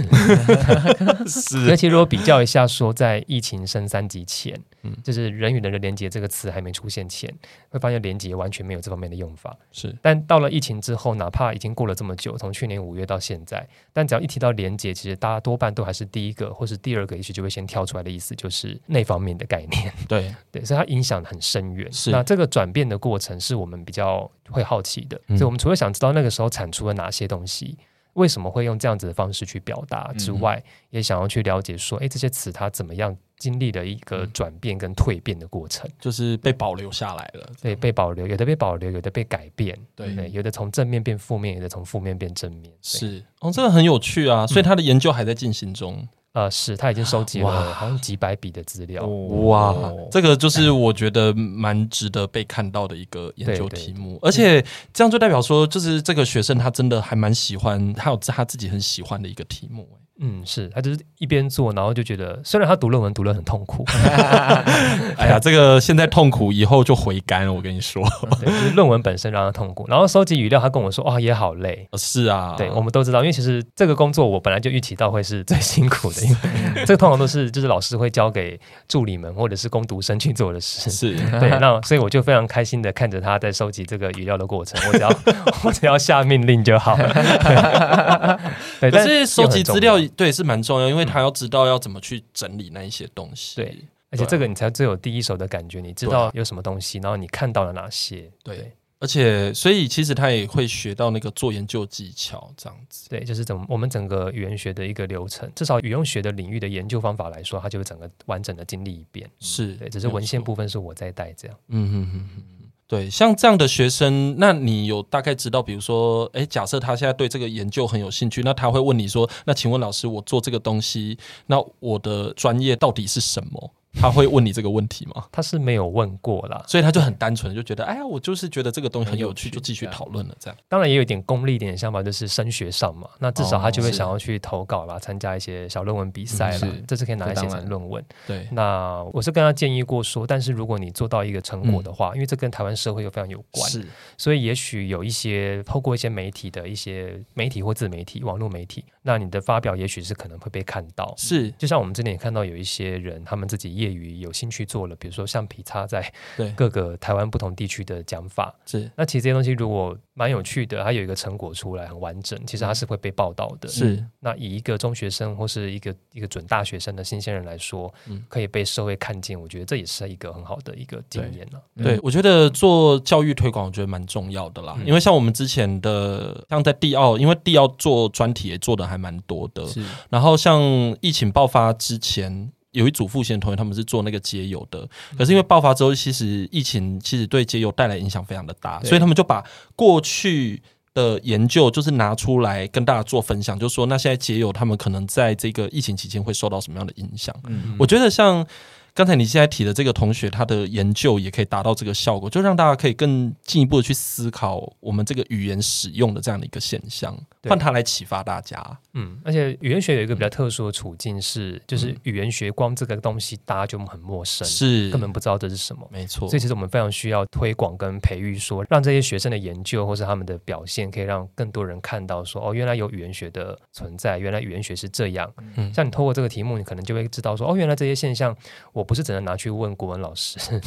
[1.29, 1.71] 是。
[1.71, 7.33] 而且如果比较一下，说在疫情升三级前，嗯，就是人与人的连接这个词还没出现前，
[7.69, 9.57] 会发现连接完全没有这方面的用法。
[9.71, 16.78] 是，但到了疫情之后，哪怕已经过了这么久，从去年五月到现在，但只要一提到连接，其实大家多半都还是第一个或是。
[16.79, 19.93] 第二个也许就会先跳出来的意思，就是那方面的概念。
[20.09, 21.93] 对 对，所以它影响很深远。
[21.93, 25.21] 是那这个转变的过程，是我们比较会好奇的。
[25.27, 27.77] 嗯、所以，我们除了想知道那个时候产出了哪些东西，
[28.15, 37.49] 为什么会用这样子的方式去表达之外，嗯、也想要去了解说，哎，这些词它怎么样经历了一个转变跟蜕变的过程，就是被保留下来了。
[37.63, 39.79] 对，被保留，有的被保留，有的被改变。
[39.95, 42.73] 对，对有的从正面变负面，有的从负面变正面。
[42.83, 44.47] 是哦，这个很有趣啊。
[44.47, 45.97] 所以他的研究还在进行中。
[45.97, 49.75] 嗯呃，是他已经收集了好像几百笔的资料，哇，
[50.11, 59.89] 这个就是我觉得蛮值得被看到的一个研究题目，而且这样就代表说，就是这个学生他真的还蛮喜欢，他有他自己很喜欢的一个题目。
[60.21, 63.85] 嗯，是他就是一边做，然后就觉得，虽然他读论文读得很痛苦，
[65.17, 67.53] 哎呀，这个现在痛苦，以后就回甘了。
[67.53, 68.03] 我跟你说，
[68.41, 71.89] 对，就是论文本身让他痛苦，然后收集语料，他跟我说，哇，也好累。
[71.97, 76.37] 是啊，对，我们都知道，因为其实这个工作我本来就预期到会是最辛苦的，因为
[76.85, 78.59] 这个通常都是就是老师会交给
[78.89, 80.91] 助理们或者是工读生去做的事。
[80.91, 85.09] 是对，那所以我就非常开心的看着他在收集这个语料的过程，我只要
[85.63, 88.39] 我只要下命令就好了。
[88.81, 89.97] 对，但是收集资料。
[90.17, 93.57] 对，是蛮重要，因为他要知道要怎么去整理那一些东西。
[93.57, 93.77] 对，
[94.11, 98.31] 而且这个你才最有第一手的感觉，你知道有什么东西，然后你看到了哪些。
[98.43, 103.09] 对，对而且所以其实他也会学到那个做研究技巧，这样子。
[103.09, 109.31] 对，就是怎么我们整个语言学的一个流程，至少语用学的领域的研究方法来说，他就会整个完整的经历一遍。
[109.39, 111.57] 是对，只是文献部分是我在带这样。
[111.69, 112.43] 嗯嗯嗯嗯。
[112.89, 121.19] 对，像这样的学生，那你有大概知道，比如说，诶，假设他现在对这个研究很有兴趣，那他会问你说，那请问老师，我做这个东西，
[121.49, 123.71] 那我的专业到底是什么？
[124.01, 125.27] 他会问你这个问题吗？
[125.33, 130.37] 他是没有问过啦，所以他就很单纯，就觉得，哎呀，我就是觉得这个东西很有趣，就继续讨论了。
[130.39, 138.05] 这样，当然也有一点功利一点的想法，就是升学上嘛，那至少他就会想要去投稿啦，参加一些小论文比赛啦，这是可以拿来写成论文。
[138.27, 143.85] 对，那我是跟他建议过说，但是如果你做到一个成果的话，因为这跟台湾社会又非常有关，是，
[144.17, 151.13] 所以也许有一些透过一些媒体的一些媒体或自媒体、网络媒体，那你的发表也许是可能会被看到。
[151.17, 156.53] 是，就像我们之前也看到有一些人，他们自己业业余有兴趣做了，比如说橡皮擦在对。
[156.59, 158.91] 各个台湾不同地区的讲法，是。
[158.97, 163.69] 那其实这些东西如果蛮有趣的，它有一个成果出来很完整，其实它是会被报道的。
[163.69, 171.63] 是、嗯、那以一个中学生或是一个一个准大学生的新鲜人来说，嗯，可以被社会看见，我觉得这也是一个很好的一个经验了。
[171.77, 180.61] 对，对我觉得做教育推广，我觉得蛮重要的啦，嗯、因为像我们之前的像在地奥，因为地奥做专题也做的还蛮多的，是，然后像
[181.01, 182.51] 疫情爆发之前。
[182.73, 189.45] 有一组复兴的同学，他们是做那个街友的，可是因为爆发之后，其实疫情其实对街友带来影响非常的大，所以他们就把
[189.75, 190.63] 过去
[190.95, 197.35] 的研究就是拿出来跟大家做分享，就是说那现在街友他们可能在这个疫情期间会受到什么样的影响？
[197.47, 198.47] 嗯，我觉得像。
[198.95, 207.17] 刚才你现在提的这个同学，他的研究也可以达到这个效果，就让大家可以更进一步的去思考我们这个语言使用的这样的一个现象，
[207.49, 208.63] 换他来启发大家。
[208.95, 215.89] 嗯，而且语言学有一个比较特殊的处境是，嗯、就是语言学光这个东西大家就很陌生，是根本不知道这是什么。
[215.93, 225.33] 没错，所以其实我们非常需要推广跟培育，说让这些学生的研究或是他们的表现，可以让更多人看到说，哦，原来有语言学的存在，原来语言学是这样。
[225.57, 228.37] 嗯，像你透过这个题目，你可能就会知道说，哦，原来这些现象，
[228.73, 229.69] 我不是只能拿去问。
[229.69, 230.59] 问国文老师， 很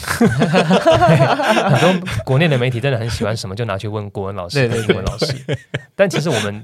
[1.82, 1.92] 多
[2.24, 5.58] 国内的媒体真的很喜欢什么就拿去问国文老师、英文老师。
[5.96, 6.64] 但其实我们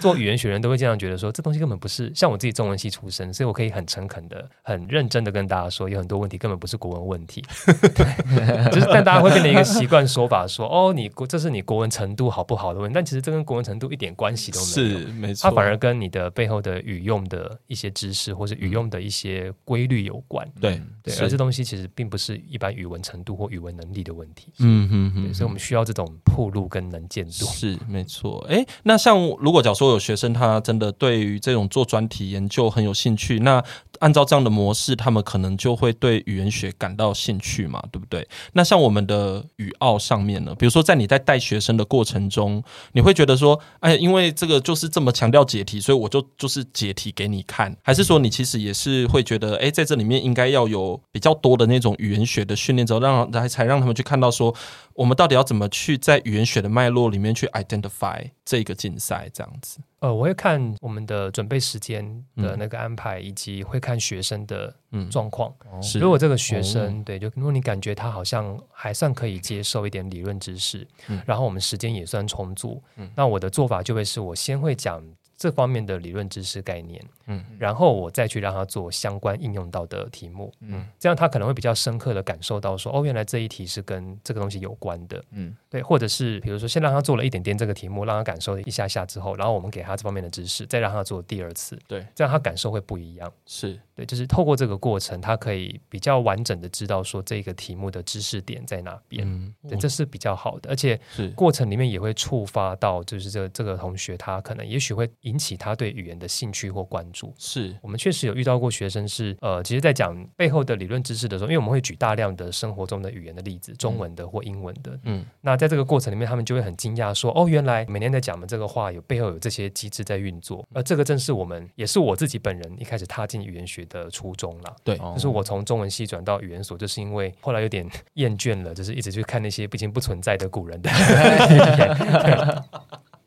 [0.00, 7.42] 做语言学人都会这样觉得说，这东西根本不是像我自己中文系出身，所以我可以很诚恳的、很认真的跟大家说，有很多问题根本不是国文问题。
[8.72, 20.48] 就是但大家会变成一个习惯说法说，说哦，你国这是你国文程度好不好的问题，但其实这跟国文程度一点关系都没有，是没错，它反而跟你的背后的语用的一些知识或是语用的一些规律有关。
[20.60, 21.88] 对对，而这东西其实。
[21.94, 28.46] 并不是一般语文程度或语文能力的问题，嗯哼哼，所以我们需要这种铺路跟能见度，是没错。
[28.48, 33.62] 哎，那像如果假如说有学生他真的对于这种做专题研究很有兴趣，那
[34.00, 38.26] 按照这样的模式，他们可能就会对语言学感到兴趣嘛，对不对？
[38.52, 54.54] 那像我们的语奥上面呢，比如说在你在带学生的过程中，你会觉得说，哎，因为这个就是这么强调解题，所以我就就是解题给你看，还是说你其实也是会觉得，哎，在这里面应该要有比较多的那种语言学的训练之后，让来才让他们去看到说，
[54.94, 59.78] 我们到底要怎么去在语言学的脉络里面去 identify 这个竞赛这样子。
[60.00, 64.74] 呃，我会看我们的准备时间的那个安排，嗯、以及会看学生的
[65.10, 65.52] 状况。
[65.72, 75.02] 嗯、如果这个学生、哦、对，就如果你感觉他好像还算可以接受一点理论知识，嗯、然后我们时间也算充足，嗯、那我的做法就会是我先会讲。
[75.38, 101.28] 这方面的理论知识概念，嗯，然后我再去让他做相关应用到的题目，嗯，这样他可能会比较深刻的感受到说，哦，原来这一题是跟这个东西有关的，嗯，对，或者是比如说先让他做了一点点这个题目，让他感受一下下之后，然后我们给他这方面的知识，再让他做第二次，对，这样他感受会不一样，是对，就是透过这个过程，他可以比较完整的知道说这个题目的知识点在哪边，嗯，对，这是比较好的，而且是。
[101.30, 105.08] 过程里面也会触发到，就是这个这个同学他可能也许会。
[105.22, 107.76] 引起他对语言的兴趣或关注，是。
[107.82, 124.74] 我们确实有遇到过学生是呃，其实，在讲背后的理论知识的时候，因为我们会举大量的生活中的语言的例子，中文的或英文的，嗯，那在这个过程里面，他们就会很惊讶说，哦，原来每年在讲的这个话有背后有这些机制在运作，而这个正是我们，也是我自己本人一开始踏进语言学的初衷啦。
[124.84, 130.90] 对，就是我从中文系转到语言所，就是因为后来有点厌倦了，就是一直去看那些已经不存在的古人的。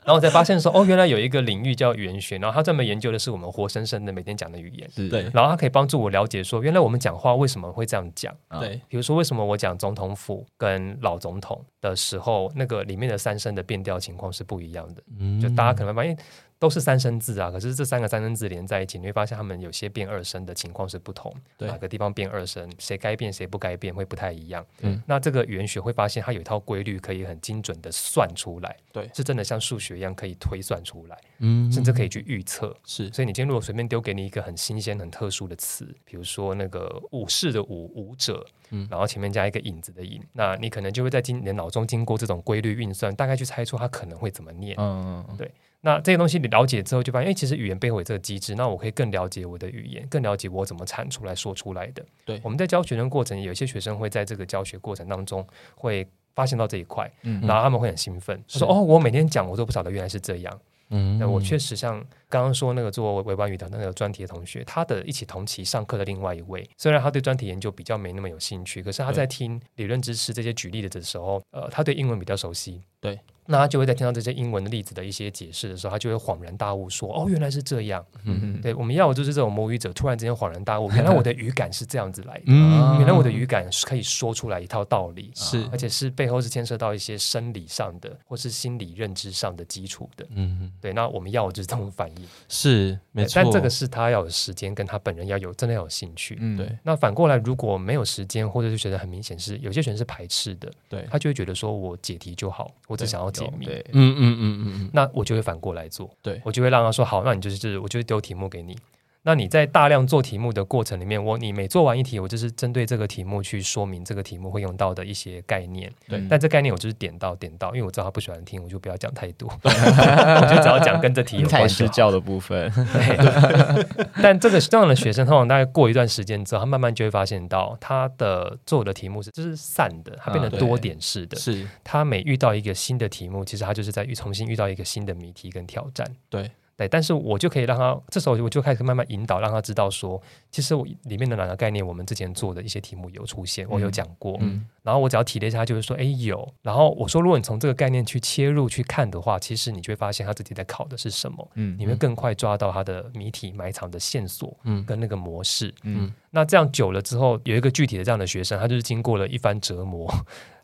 [0.04, 4.90] 然后我才发现说，哦，原来有一个领域叫语言学，然后他专门研究的是我们活生生的每天讲的语言。
[5.08, 5.30] 对。
[5.32, 8.36] 然后他可以帮助我了解说，原来我们讲话为什么会这样讲。
[8.60, 8.82] 对。
[8.88, 15.04] 比如说，为什么我讲总统府跟老总统的时候，那个里面的三声的变调情况是不一样的。
[15.20, 15.40] 嗯。
[15.40, 16.18] 就大家可能发现。
[16.62, 21.34] 都是三声字啊，可是这三个三声字连在一起，你会发现他们有些变二声的情况是不同。
[21.58, 24.64] 对，哪个地方变二声，谁该变谁不该变，会不太一样。
[24.82, 28.78] 嗯，那这个语言学会发现它有一套规律，可以很精准的算出来。
[28.94, 31.20] 对，是真的像数学一样可以推算出来。
[31.40, 32.78] 嗯，甚至可以去预测。
[32.86, 44.76] 是，所以你今天如果随便丢给你一个很新鲜、很特殊的词，比如说那个武士的武武者，嗯，然后前面加一个影子的影，那你可能就会在经你的脑中经过这种规律运算，大概去猜出它可能会怎么念。
[44.78, 45.52] 嗯嗯，对。
[45.82, 52.06] 那这些东西你了解之后，就发现，哎，其实语言背后有这个机制，那我可以更了解我的语言，更了解我怎么产出来说出来的。
[52.24, 60.60] 对，我们在教学生过程，有些学生会在这个教学过程当中会发现到这一块，嗯，然后他们会很兴奋，说：“哦，我每天讲，我都不晓得原来是这样。”
[60.94, 72.82] 嗯，那我确实像刚刚说那个做微观语的那个专题的同学，他的一起同期上课的另外一位，虽然他对专题研究比较没那么有兴趣，可是他在听理论知识这些举例的的时候，呃，他对英文比较熟悉。
[73.00, 73.18] 对。
[73.46, 90.94] 那他就会在听到这些英文的例子的一些解释的时候，他就会恍然大悟，说：“哦，原来是这样。”嗯，对，我们要的就是这种母语者突然之间恍然大悟， 原来我的语感是这样子来的，嗯，原来我的语感是可以说出来一套道理，是，而且是背后是牵涉到一些生理上的或是心理认知上的基础的，嗯，对。
[90.94, 93.42] 那我们要的就是这种反应，是没错。
[93.42, 96.78] 但这个是他要有时间，跟他本人要有真的要有兴趣，嗯，对。
[96.84, 104.16] 那反过来，如果没有时间，或者是觉得很明显是有些学生是排斥的，对，他就会觉得说我解题就好，我只想要解密，嗯。
[104.16, 108.78] 嗯嗯嗯嗯，那我就会反过来做，对，我就会让他说好，那你就是，我就会丢题目给你。
[109.24, 115.92] 那你在大量做题目的过程里面，我你每做完一题，我就是针对这个题目去说明这个题目会用到的一些概念。
[116.08, 122.72] 对，但这概念我就是点到点到，因为我知道他不喜欢听，我就不要讲太多， 我就只要讲跟这题有 关系教的部分。
[122.74, 123.86] 对，
[124.24, 131.38] 但这个这样的学生，通常大概过一段时间之后，他慢慢就会发现到他的做的题目是就是散的，他变得多点式的。
[131.38, 136.12] 是，他每遇到一个新的题目，其实他就是在遇重新遇到一个新的谜题跟挑战。
[136.28, 136.50] 对。
[136.82, 140.20] 对，但是我就可以让他，这时候我就开始慢慢引导，让他知道说，
[140.50, 144.36] 其实我里面的哪个概念，我们之前做的一些题目有出现，我有讲过。
[144.42, 146.52] 嗯，然后我只要提了一下，他就是说，哎，有。
[146.64, 151.48] 然后我说，如果你从这个概念去切入去看的话，其实你就会发现他自己在考的是什么。
[151.54, 155.72] 嗯，你会更快抓到他的谜题埋藏的线索，嗯，跟那个模式。
[155.84, 160.12] 嗯，那这样久了之后，有一个具体的这样的学生，他就是经过了一番折磨，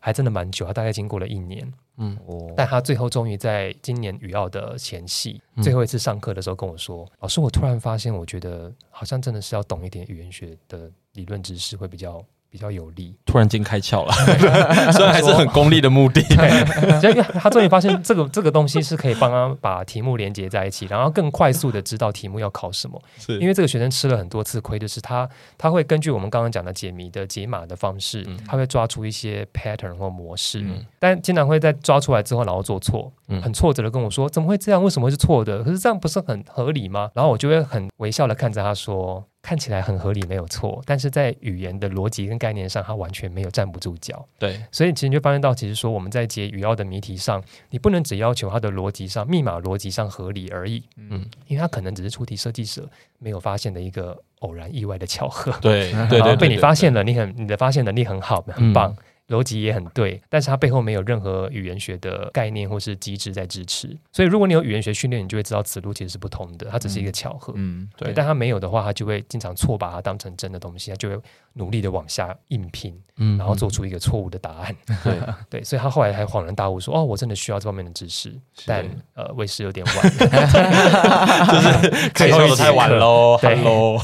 [0.00, 1.72] 还真的蛮久，他大概经过了一年。
[1.96, 2.16] 嗯，
[2.56, 14.12] 但他最后终于在今年语奥的前夕，嗯、最后一次上课的时候跟我说：“老师，我突然发现，我觉得好像真的是要懂一点语言学的理论知识会比较。”比较有利，突然间开窍了，
[14.92, 16.22] 虽然还是很功利的目的。
[17.00, 23.00] 所以 他终于发现这个这个东西是可以帮他把题目连接在一起，然后更快速的知道题目要考什么。
[23.18, 23.38] 是。
[23.38, 25.28] 因为这个学生吃了很多次亏，就是他
[25.58, 33.12] 他会根据我们刚刚讲的解谜的解码的方式，嗯、他会抓出一些 pattern 或模式，嗯、但经常会在抓出来之后，然后做错，
[33.42, 34.82] 很挫折的跟我说：“怎么会这样？
[34.82, 35.62] 为什么会是错的？
[35.62, 39.24] 可是这样不是很合理吗？”然后我就会很微笑的看着他说。
[39.40, 44.22] 看起来很合理，没有错，但是在语言的逻辑跟概念上，它完全没有站不住脚。
[44.38, 50.82] 对，所以其实你就发现到，其实说我们在解语奥的谜题上，你不能只要求它的逻辑上、密码逻辑上合理而已。
[50.96, 52.86] 嗯，因为它可能只是出题设计者
[53.20, 55.50] 没有发现的一个偶然意外的巧合。
[55.62, 58.90] 对，对，对，被你发现了，你很你的发现能力很好，很棒。
[58.90, 63.94] 嗯逻辑也很对，但是它背后没有任何语言学的概念或是机制在支持。
[64.10, 66.68] 所以，如果你有语言学训练，你就会知道此路其实是不通的。
[66.70, 68.12] 它只是一个巧合，嗯，对。
[68.14, 71.20] 但它没有的话，它就会经常错把它当成真的东西，它就会
[71.52, 74.74] 努力的往下硬拼，嗯，然后做出一个错误的答案。
[75.04, 75.14] 对
[75.50, 83.98] 对，所以他后来还恍然大悟说：“哦，我真的需要这方面的知识。”但呃，为时有点晚， 就是开头 太晚喽，对喽。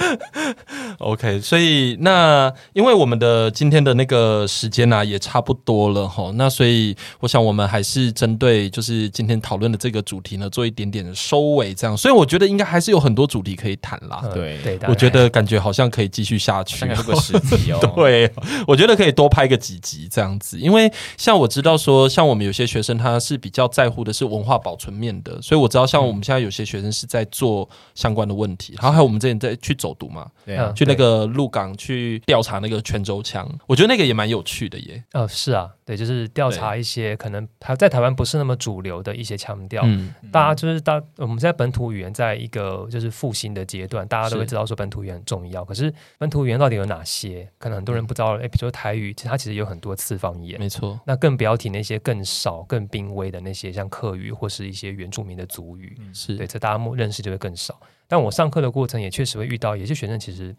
[0.98, 14.22] OK，所以那因为我们的今天的那个时间呢、啊、也差不多了哈，那所以我想我们还是针对就是今天讨论的这个主题呢做一点点的收尾，这样，所以我觉得应该还是有很多主题可以谈啦。
[14.34, 17.78] 对对，我觉得感觉好像可以继续下去，这个十集哦。
[17.94, 18.30] 对，
[18.66, 29.89] 我觉得可以多拍个几集这样子，因为像我知道说，像我们有些学生他是比较在乎的是文化保存面的，所以我知道像我们现在有些学生是在做相关的问题，然后还有我们之前在去走。
[29.94, 35.02] 读嘛，对啊，去那个鹿港去调查那个泉州腔，我觉得那个也蛮有趣的耶。
[35.12, 39.82] 呃，是啊，对，就是调查一些可能他在台湾不是那么主流的一些腔调。
[39.84, 45.64] 嗯，大家就是大我们在本土语言在一个就是复兴的阶段，大家都会知道说本土语言很重要。
[45.64, 47.48] 可是本土语言到底有哪些？
[47.58, 48.36] 可能很多人不知道。
[48.38, 50.58] 哎，比如说台语，其实它其实有很多次方言。
[50.58, 50.98] 没错。
[51.04, 55.96] 那更不要提那些更少、更濒危的那些，像客语或是一些原住民的族语。
[56.14, 57.78] 是对，这大家认识就会更少。
[58.10, 60.52] 但我上课的过程也确实会遇到，有些学生其实，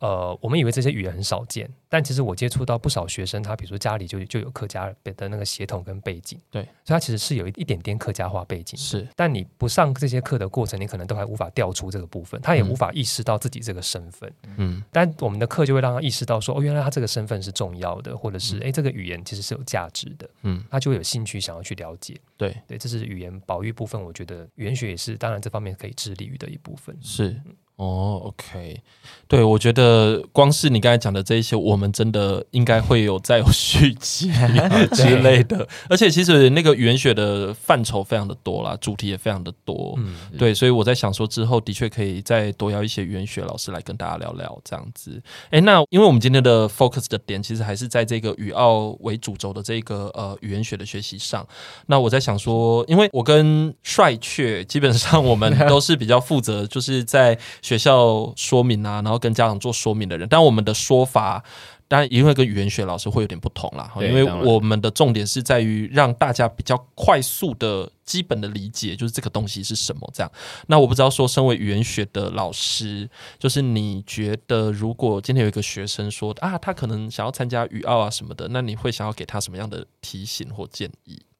[0.00, 8.78] 呃，我们以为这些语言很少见，但其实我接触到不少学生，他比如说家里就就有客家的那个血统跟背景，对，所以他其实是有一一点点客家话背景。
[8.78, 14.32] 是，但你不上这些课的过程，你可能都还无法调出这个部分，他也无法意识到自己这个身份。
[14.56, 20.30] 嗯，但我们的课就会让他意识到说，哦，原来他这个身份是重要的，或者是哎、嗯，这个语言其实是有价值的。
[20.44, 22.18] 嗯，他就会有兴趣想要去了解。
[22.38, 26.96] 对，对，这是语言保育部分，我觉得语言学也是，当然这方面可以致力于的一部分。
[27.02, 27.38] 是。
[27.80, 28.82] 哦，OK，
[29.26, 34.30] 对，我觉得光是你刚才讲的这一些，我们真的应该会有再有续集
[34.92, 35.66] 之类的。
[35.88, 39.94] 而且其实那个语言学的范畴非常的多啦，主题也非常的多。
[39.96, 45.18] 嗯，对，所以我在想说之后的确可以再多邀一些语言学老师来跟大家聊聊这样子。
[45.48, 51.48] 诶，那因为我们今天的 focus 的点其实还是在这个语奥为主轴的这个呃语言学的学习上。
[51.86, 57.38] 那我在想说，因为我跟帅确基本上我们 都是比较负责，就是在
[57.70, 61.40] 学校说明啊，然后跟家长做说明的人，但我们的说法
[61.86, 70.10] 当然因为跟语言学老师会有点不同啦，因为我们的重点是在于让大家比较快速的、基本的理解，就是这个东西是什么。
[70.12, 70.28] 这样，
[70.66, 73.08] 那我不知道说，身为语言学的老师，
[73.38, 81.22] 就是你觉得，如果今天有一个学生说啊，他可能想要参加语奥啊什么的，那你会想要给他什么样的提醒或建议？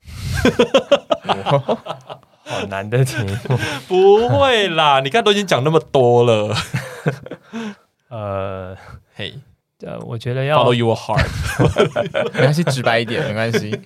[2.50, 3.16] 好难的题
[3.48, 6.52] 目， 不会啦， 你看都已经讲那么多了。
[8.10, 8.76] 呃，
[9.14, 9.32] 嘿，
[9.86, 11.24] 呃，我觉得要 follow your heart，
[12.34, 13.80] 没关系，直白一点，没关系。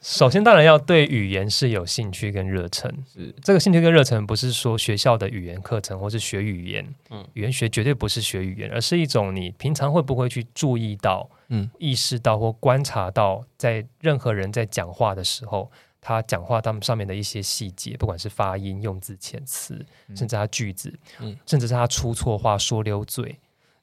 [0.00, 2.90] 首先，当然要对语言是有兴趣跟热忱。
[3.12, 15.70] 是这个兴趣跟热忱，不是说学校的语言课程或是学语言，嗯，语言学绝对不是学语言，而是一种你平常会不会去注意到，嗯，意识到或观察到，在任何人在讲话的时候。
[16.02, 19.74] 他讲话，他们上面的一些细节，不管是发音、用字遣词，
[20.16, 23.38] 甚至他句子，嗯，甚至是他出错话、说溜嘴，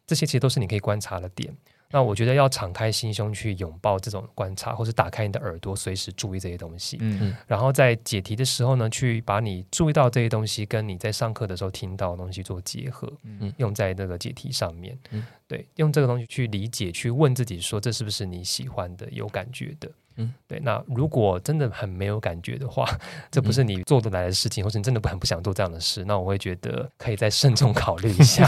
[0.06, 1.56] 这些其实都是你可以观察的点。
[1.92, 6.98] 那我觉得要敞开心胸去拥抱这种观察，或是打开你的耳朵，随时注意这些东西。
[7.00, 14.96] 嗯，然后在解题的时候呢，去把你注意到这些东西，跟你在上课的时候听到的东西做结合，嗯，用在那个解题上面。
[15.10, 19.90] 嗯，对，用这个东西去理解，去问自己说，这是不是你喜欢的、有感觉的？
[20.20, 22.86] 嗯，对，那如果真的很没有感觉的话，
[23.32, 28.46] 这不是你做得来的事情，或者你真的很不想做这样的事，那我会觉得可以再慎重考虑一下，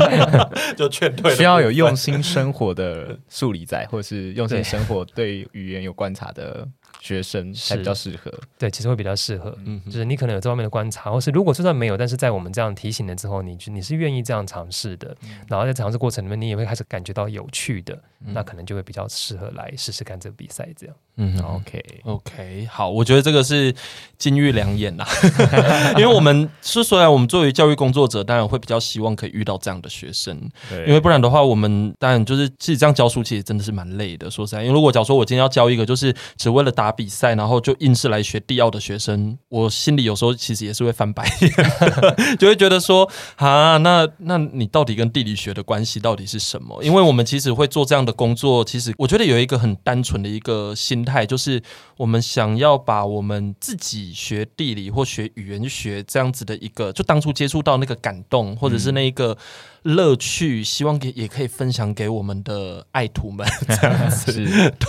[0.76, 1.34] 就劝退。
[1.34, 6.68] 需要有用心生活的数理仔，或者是用心生活对语言有观察的。
[7.00, 9.56] 学生才比较适合，对，其实会比较适合。
[9.64, 17.94] 嗯，就是你可能有这方面的观察，或是如果就算没有，但是在我们这样提醒了之后，你你是愿意这样尝试的，嗯、然后在尝试过程里面，你也会开始感觉到有趣的，
[18.24, 20.96] 嗯、那可能就会比较适合来试试看这个比赛这样。
[21.16, 23.74] 嗯，OK OK，好，我觉得这个是
[24.16, 25.04] 金玉良言呐，
[25.98, 30.34] 因为我们是虽然，我们作为教育工作者，当然会比较希望可以遇到这样的学生，
[30.70, 34.30] 对，因为不然的话，我们当然就是自己这样教书，其实真的是蛮累的。
[34.30, 41.52] 说实在，因为如果假如说我今天要教一个，就是只为了打比赛，然后就硬是来学地奥的学生，我心里有时候其实也是会翻白眼，
[42.38, 43.06] 就会觉得说
[43.36, 46.82] 啊，那那你到底跟地理学的关系到底是什么？
[46.82, 51.09] 因为我们其实会做这样的工作，其实我觉得有一个很单纯的一个心态。
[51.26, 51.62] 就是
[51.96, 59.36] 我们想要把我们自己学地理或学语言学这样子的一个，就当初接触到那个感动，或者是那一个
[59.82, 64.32] 乐趣，希望给也可以分享给我们的爱徒们 这样子。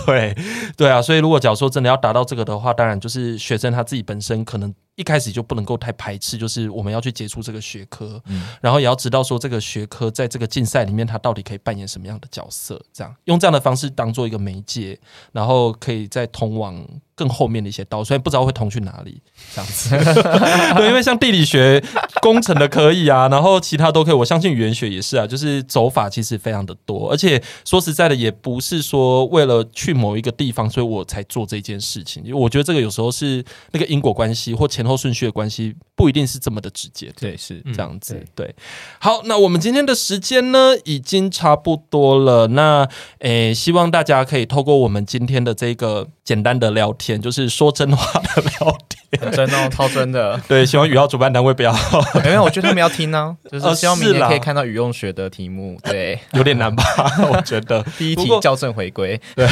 [0.06, 0.36] 对
[0.76, 4.74] 对啊，所以如果假如说真的要达到这个的话，当然就是学生他自己本身可能。
[4.94, 15.00] 一开始就不能够太排斥，就是我们要去接触这个学科，嗯，然后也要知道说这个学科在这个竞赛里面它到底可以扮演什么样的角色，这样用这样的方式当做一个媒介，
[15.32, 16.86] 然后可以再通往。
[17.14, 19.20] 更后面的一些道，所以不知道会通去哪里
[19.54, 19.90] 这样子。
[20.76, 21.82] 对，因为像地理学、
[22.20, 24.14] 工程的可以啊，然后其他都可以。
[24.14, 27.10] 我相信语言学也是啊，就是走法其实非常的多。
[27.10, 32.22] 而且说实在的，也不是说为了去某一个地方，所以我才做这件事情。
[32.24, 37.12] 因为我觉得这个有时候是那个因果关系或前后顺序的关系，不一定是这么的直接。
[37.18, 38.14] 对，是这样子。
[38.14, 38.54] 嗯、对，对，
[38.98, 42.46] 好，那我们今天的时间呢，已经差不多了。
[42.48, 42.88] 那
[43.18, 47.20] 诶，希望大家可以透过我们今天的这个简单的聊天。
[47.20, 50.40] 就是说真话的聊天，真的超真的。
[50.48, 51.74] 对，希望语奥主办单位不要，
[52.24, 55.78] 因为我觉得他们要听呢、啊， 就是希望明年可以看到语用学的题目。
[55.82, 56.84] 对， 有点难吧？
[57.30, 59.20] 我觉得第一题校正回归。
[59.34, 59.46] 对，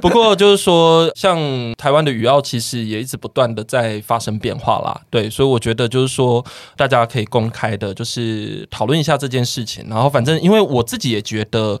[0.00, 1.38] 不过就是说，像
[1.76, 5.00] 台湾的语奥其实也一直不断的在发生变化啦。
[5.10, 6.44] 对，所以我觉得就是说，
[6.76, 9.86] 大家可以公开的，就是讨论一下这件事情。
[9.88, 11.80] 然后，反正因为我自己也觉得。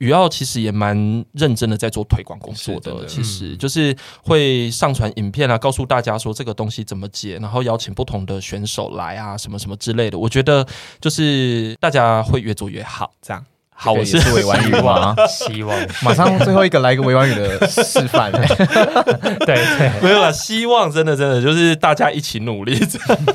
[0.00, 0.96] 语奥其实也蛮
[1.32, 10.18] 认真的在做推广工作的，其实就是会上传影片啊，告诉大家说这个东西怎么解，然后邀请不同的选手来啊，什么什么之类的。
[10.18, 10.66] 我觉得
[11.00, 13.44] 就是大家会越做越好，这样。
[13.82, 18.30] 好，我是委婉语王，希望马上最后一个来一个委婉语的示范。
[19.46, 22.78] 对对，没有了，希望真的真的就是大家一起努力。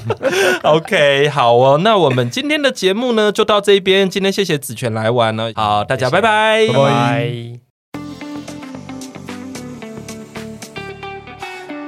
[0.62, 4.08] OK，好哦，那我们今天的节目呢就到这边。
[4.08, 7.32] 今天谢谢子权来玩了，好，大家拜拜，拜拜。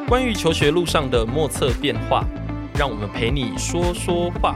[0.10, 2.26] 关于求学路上的莫测变化，
[2.74, 4.55] 让我们陪你说说话。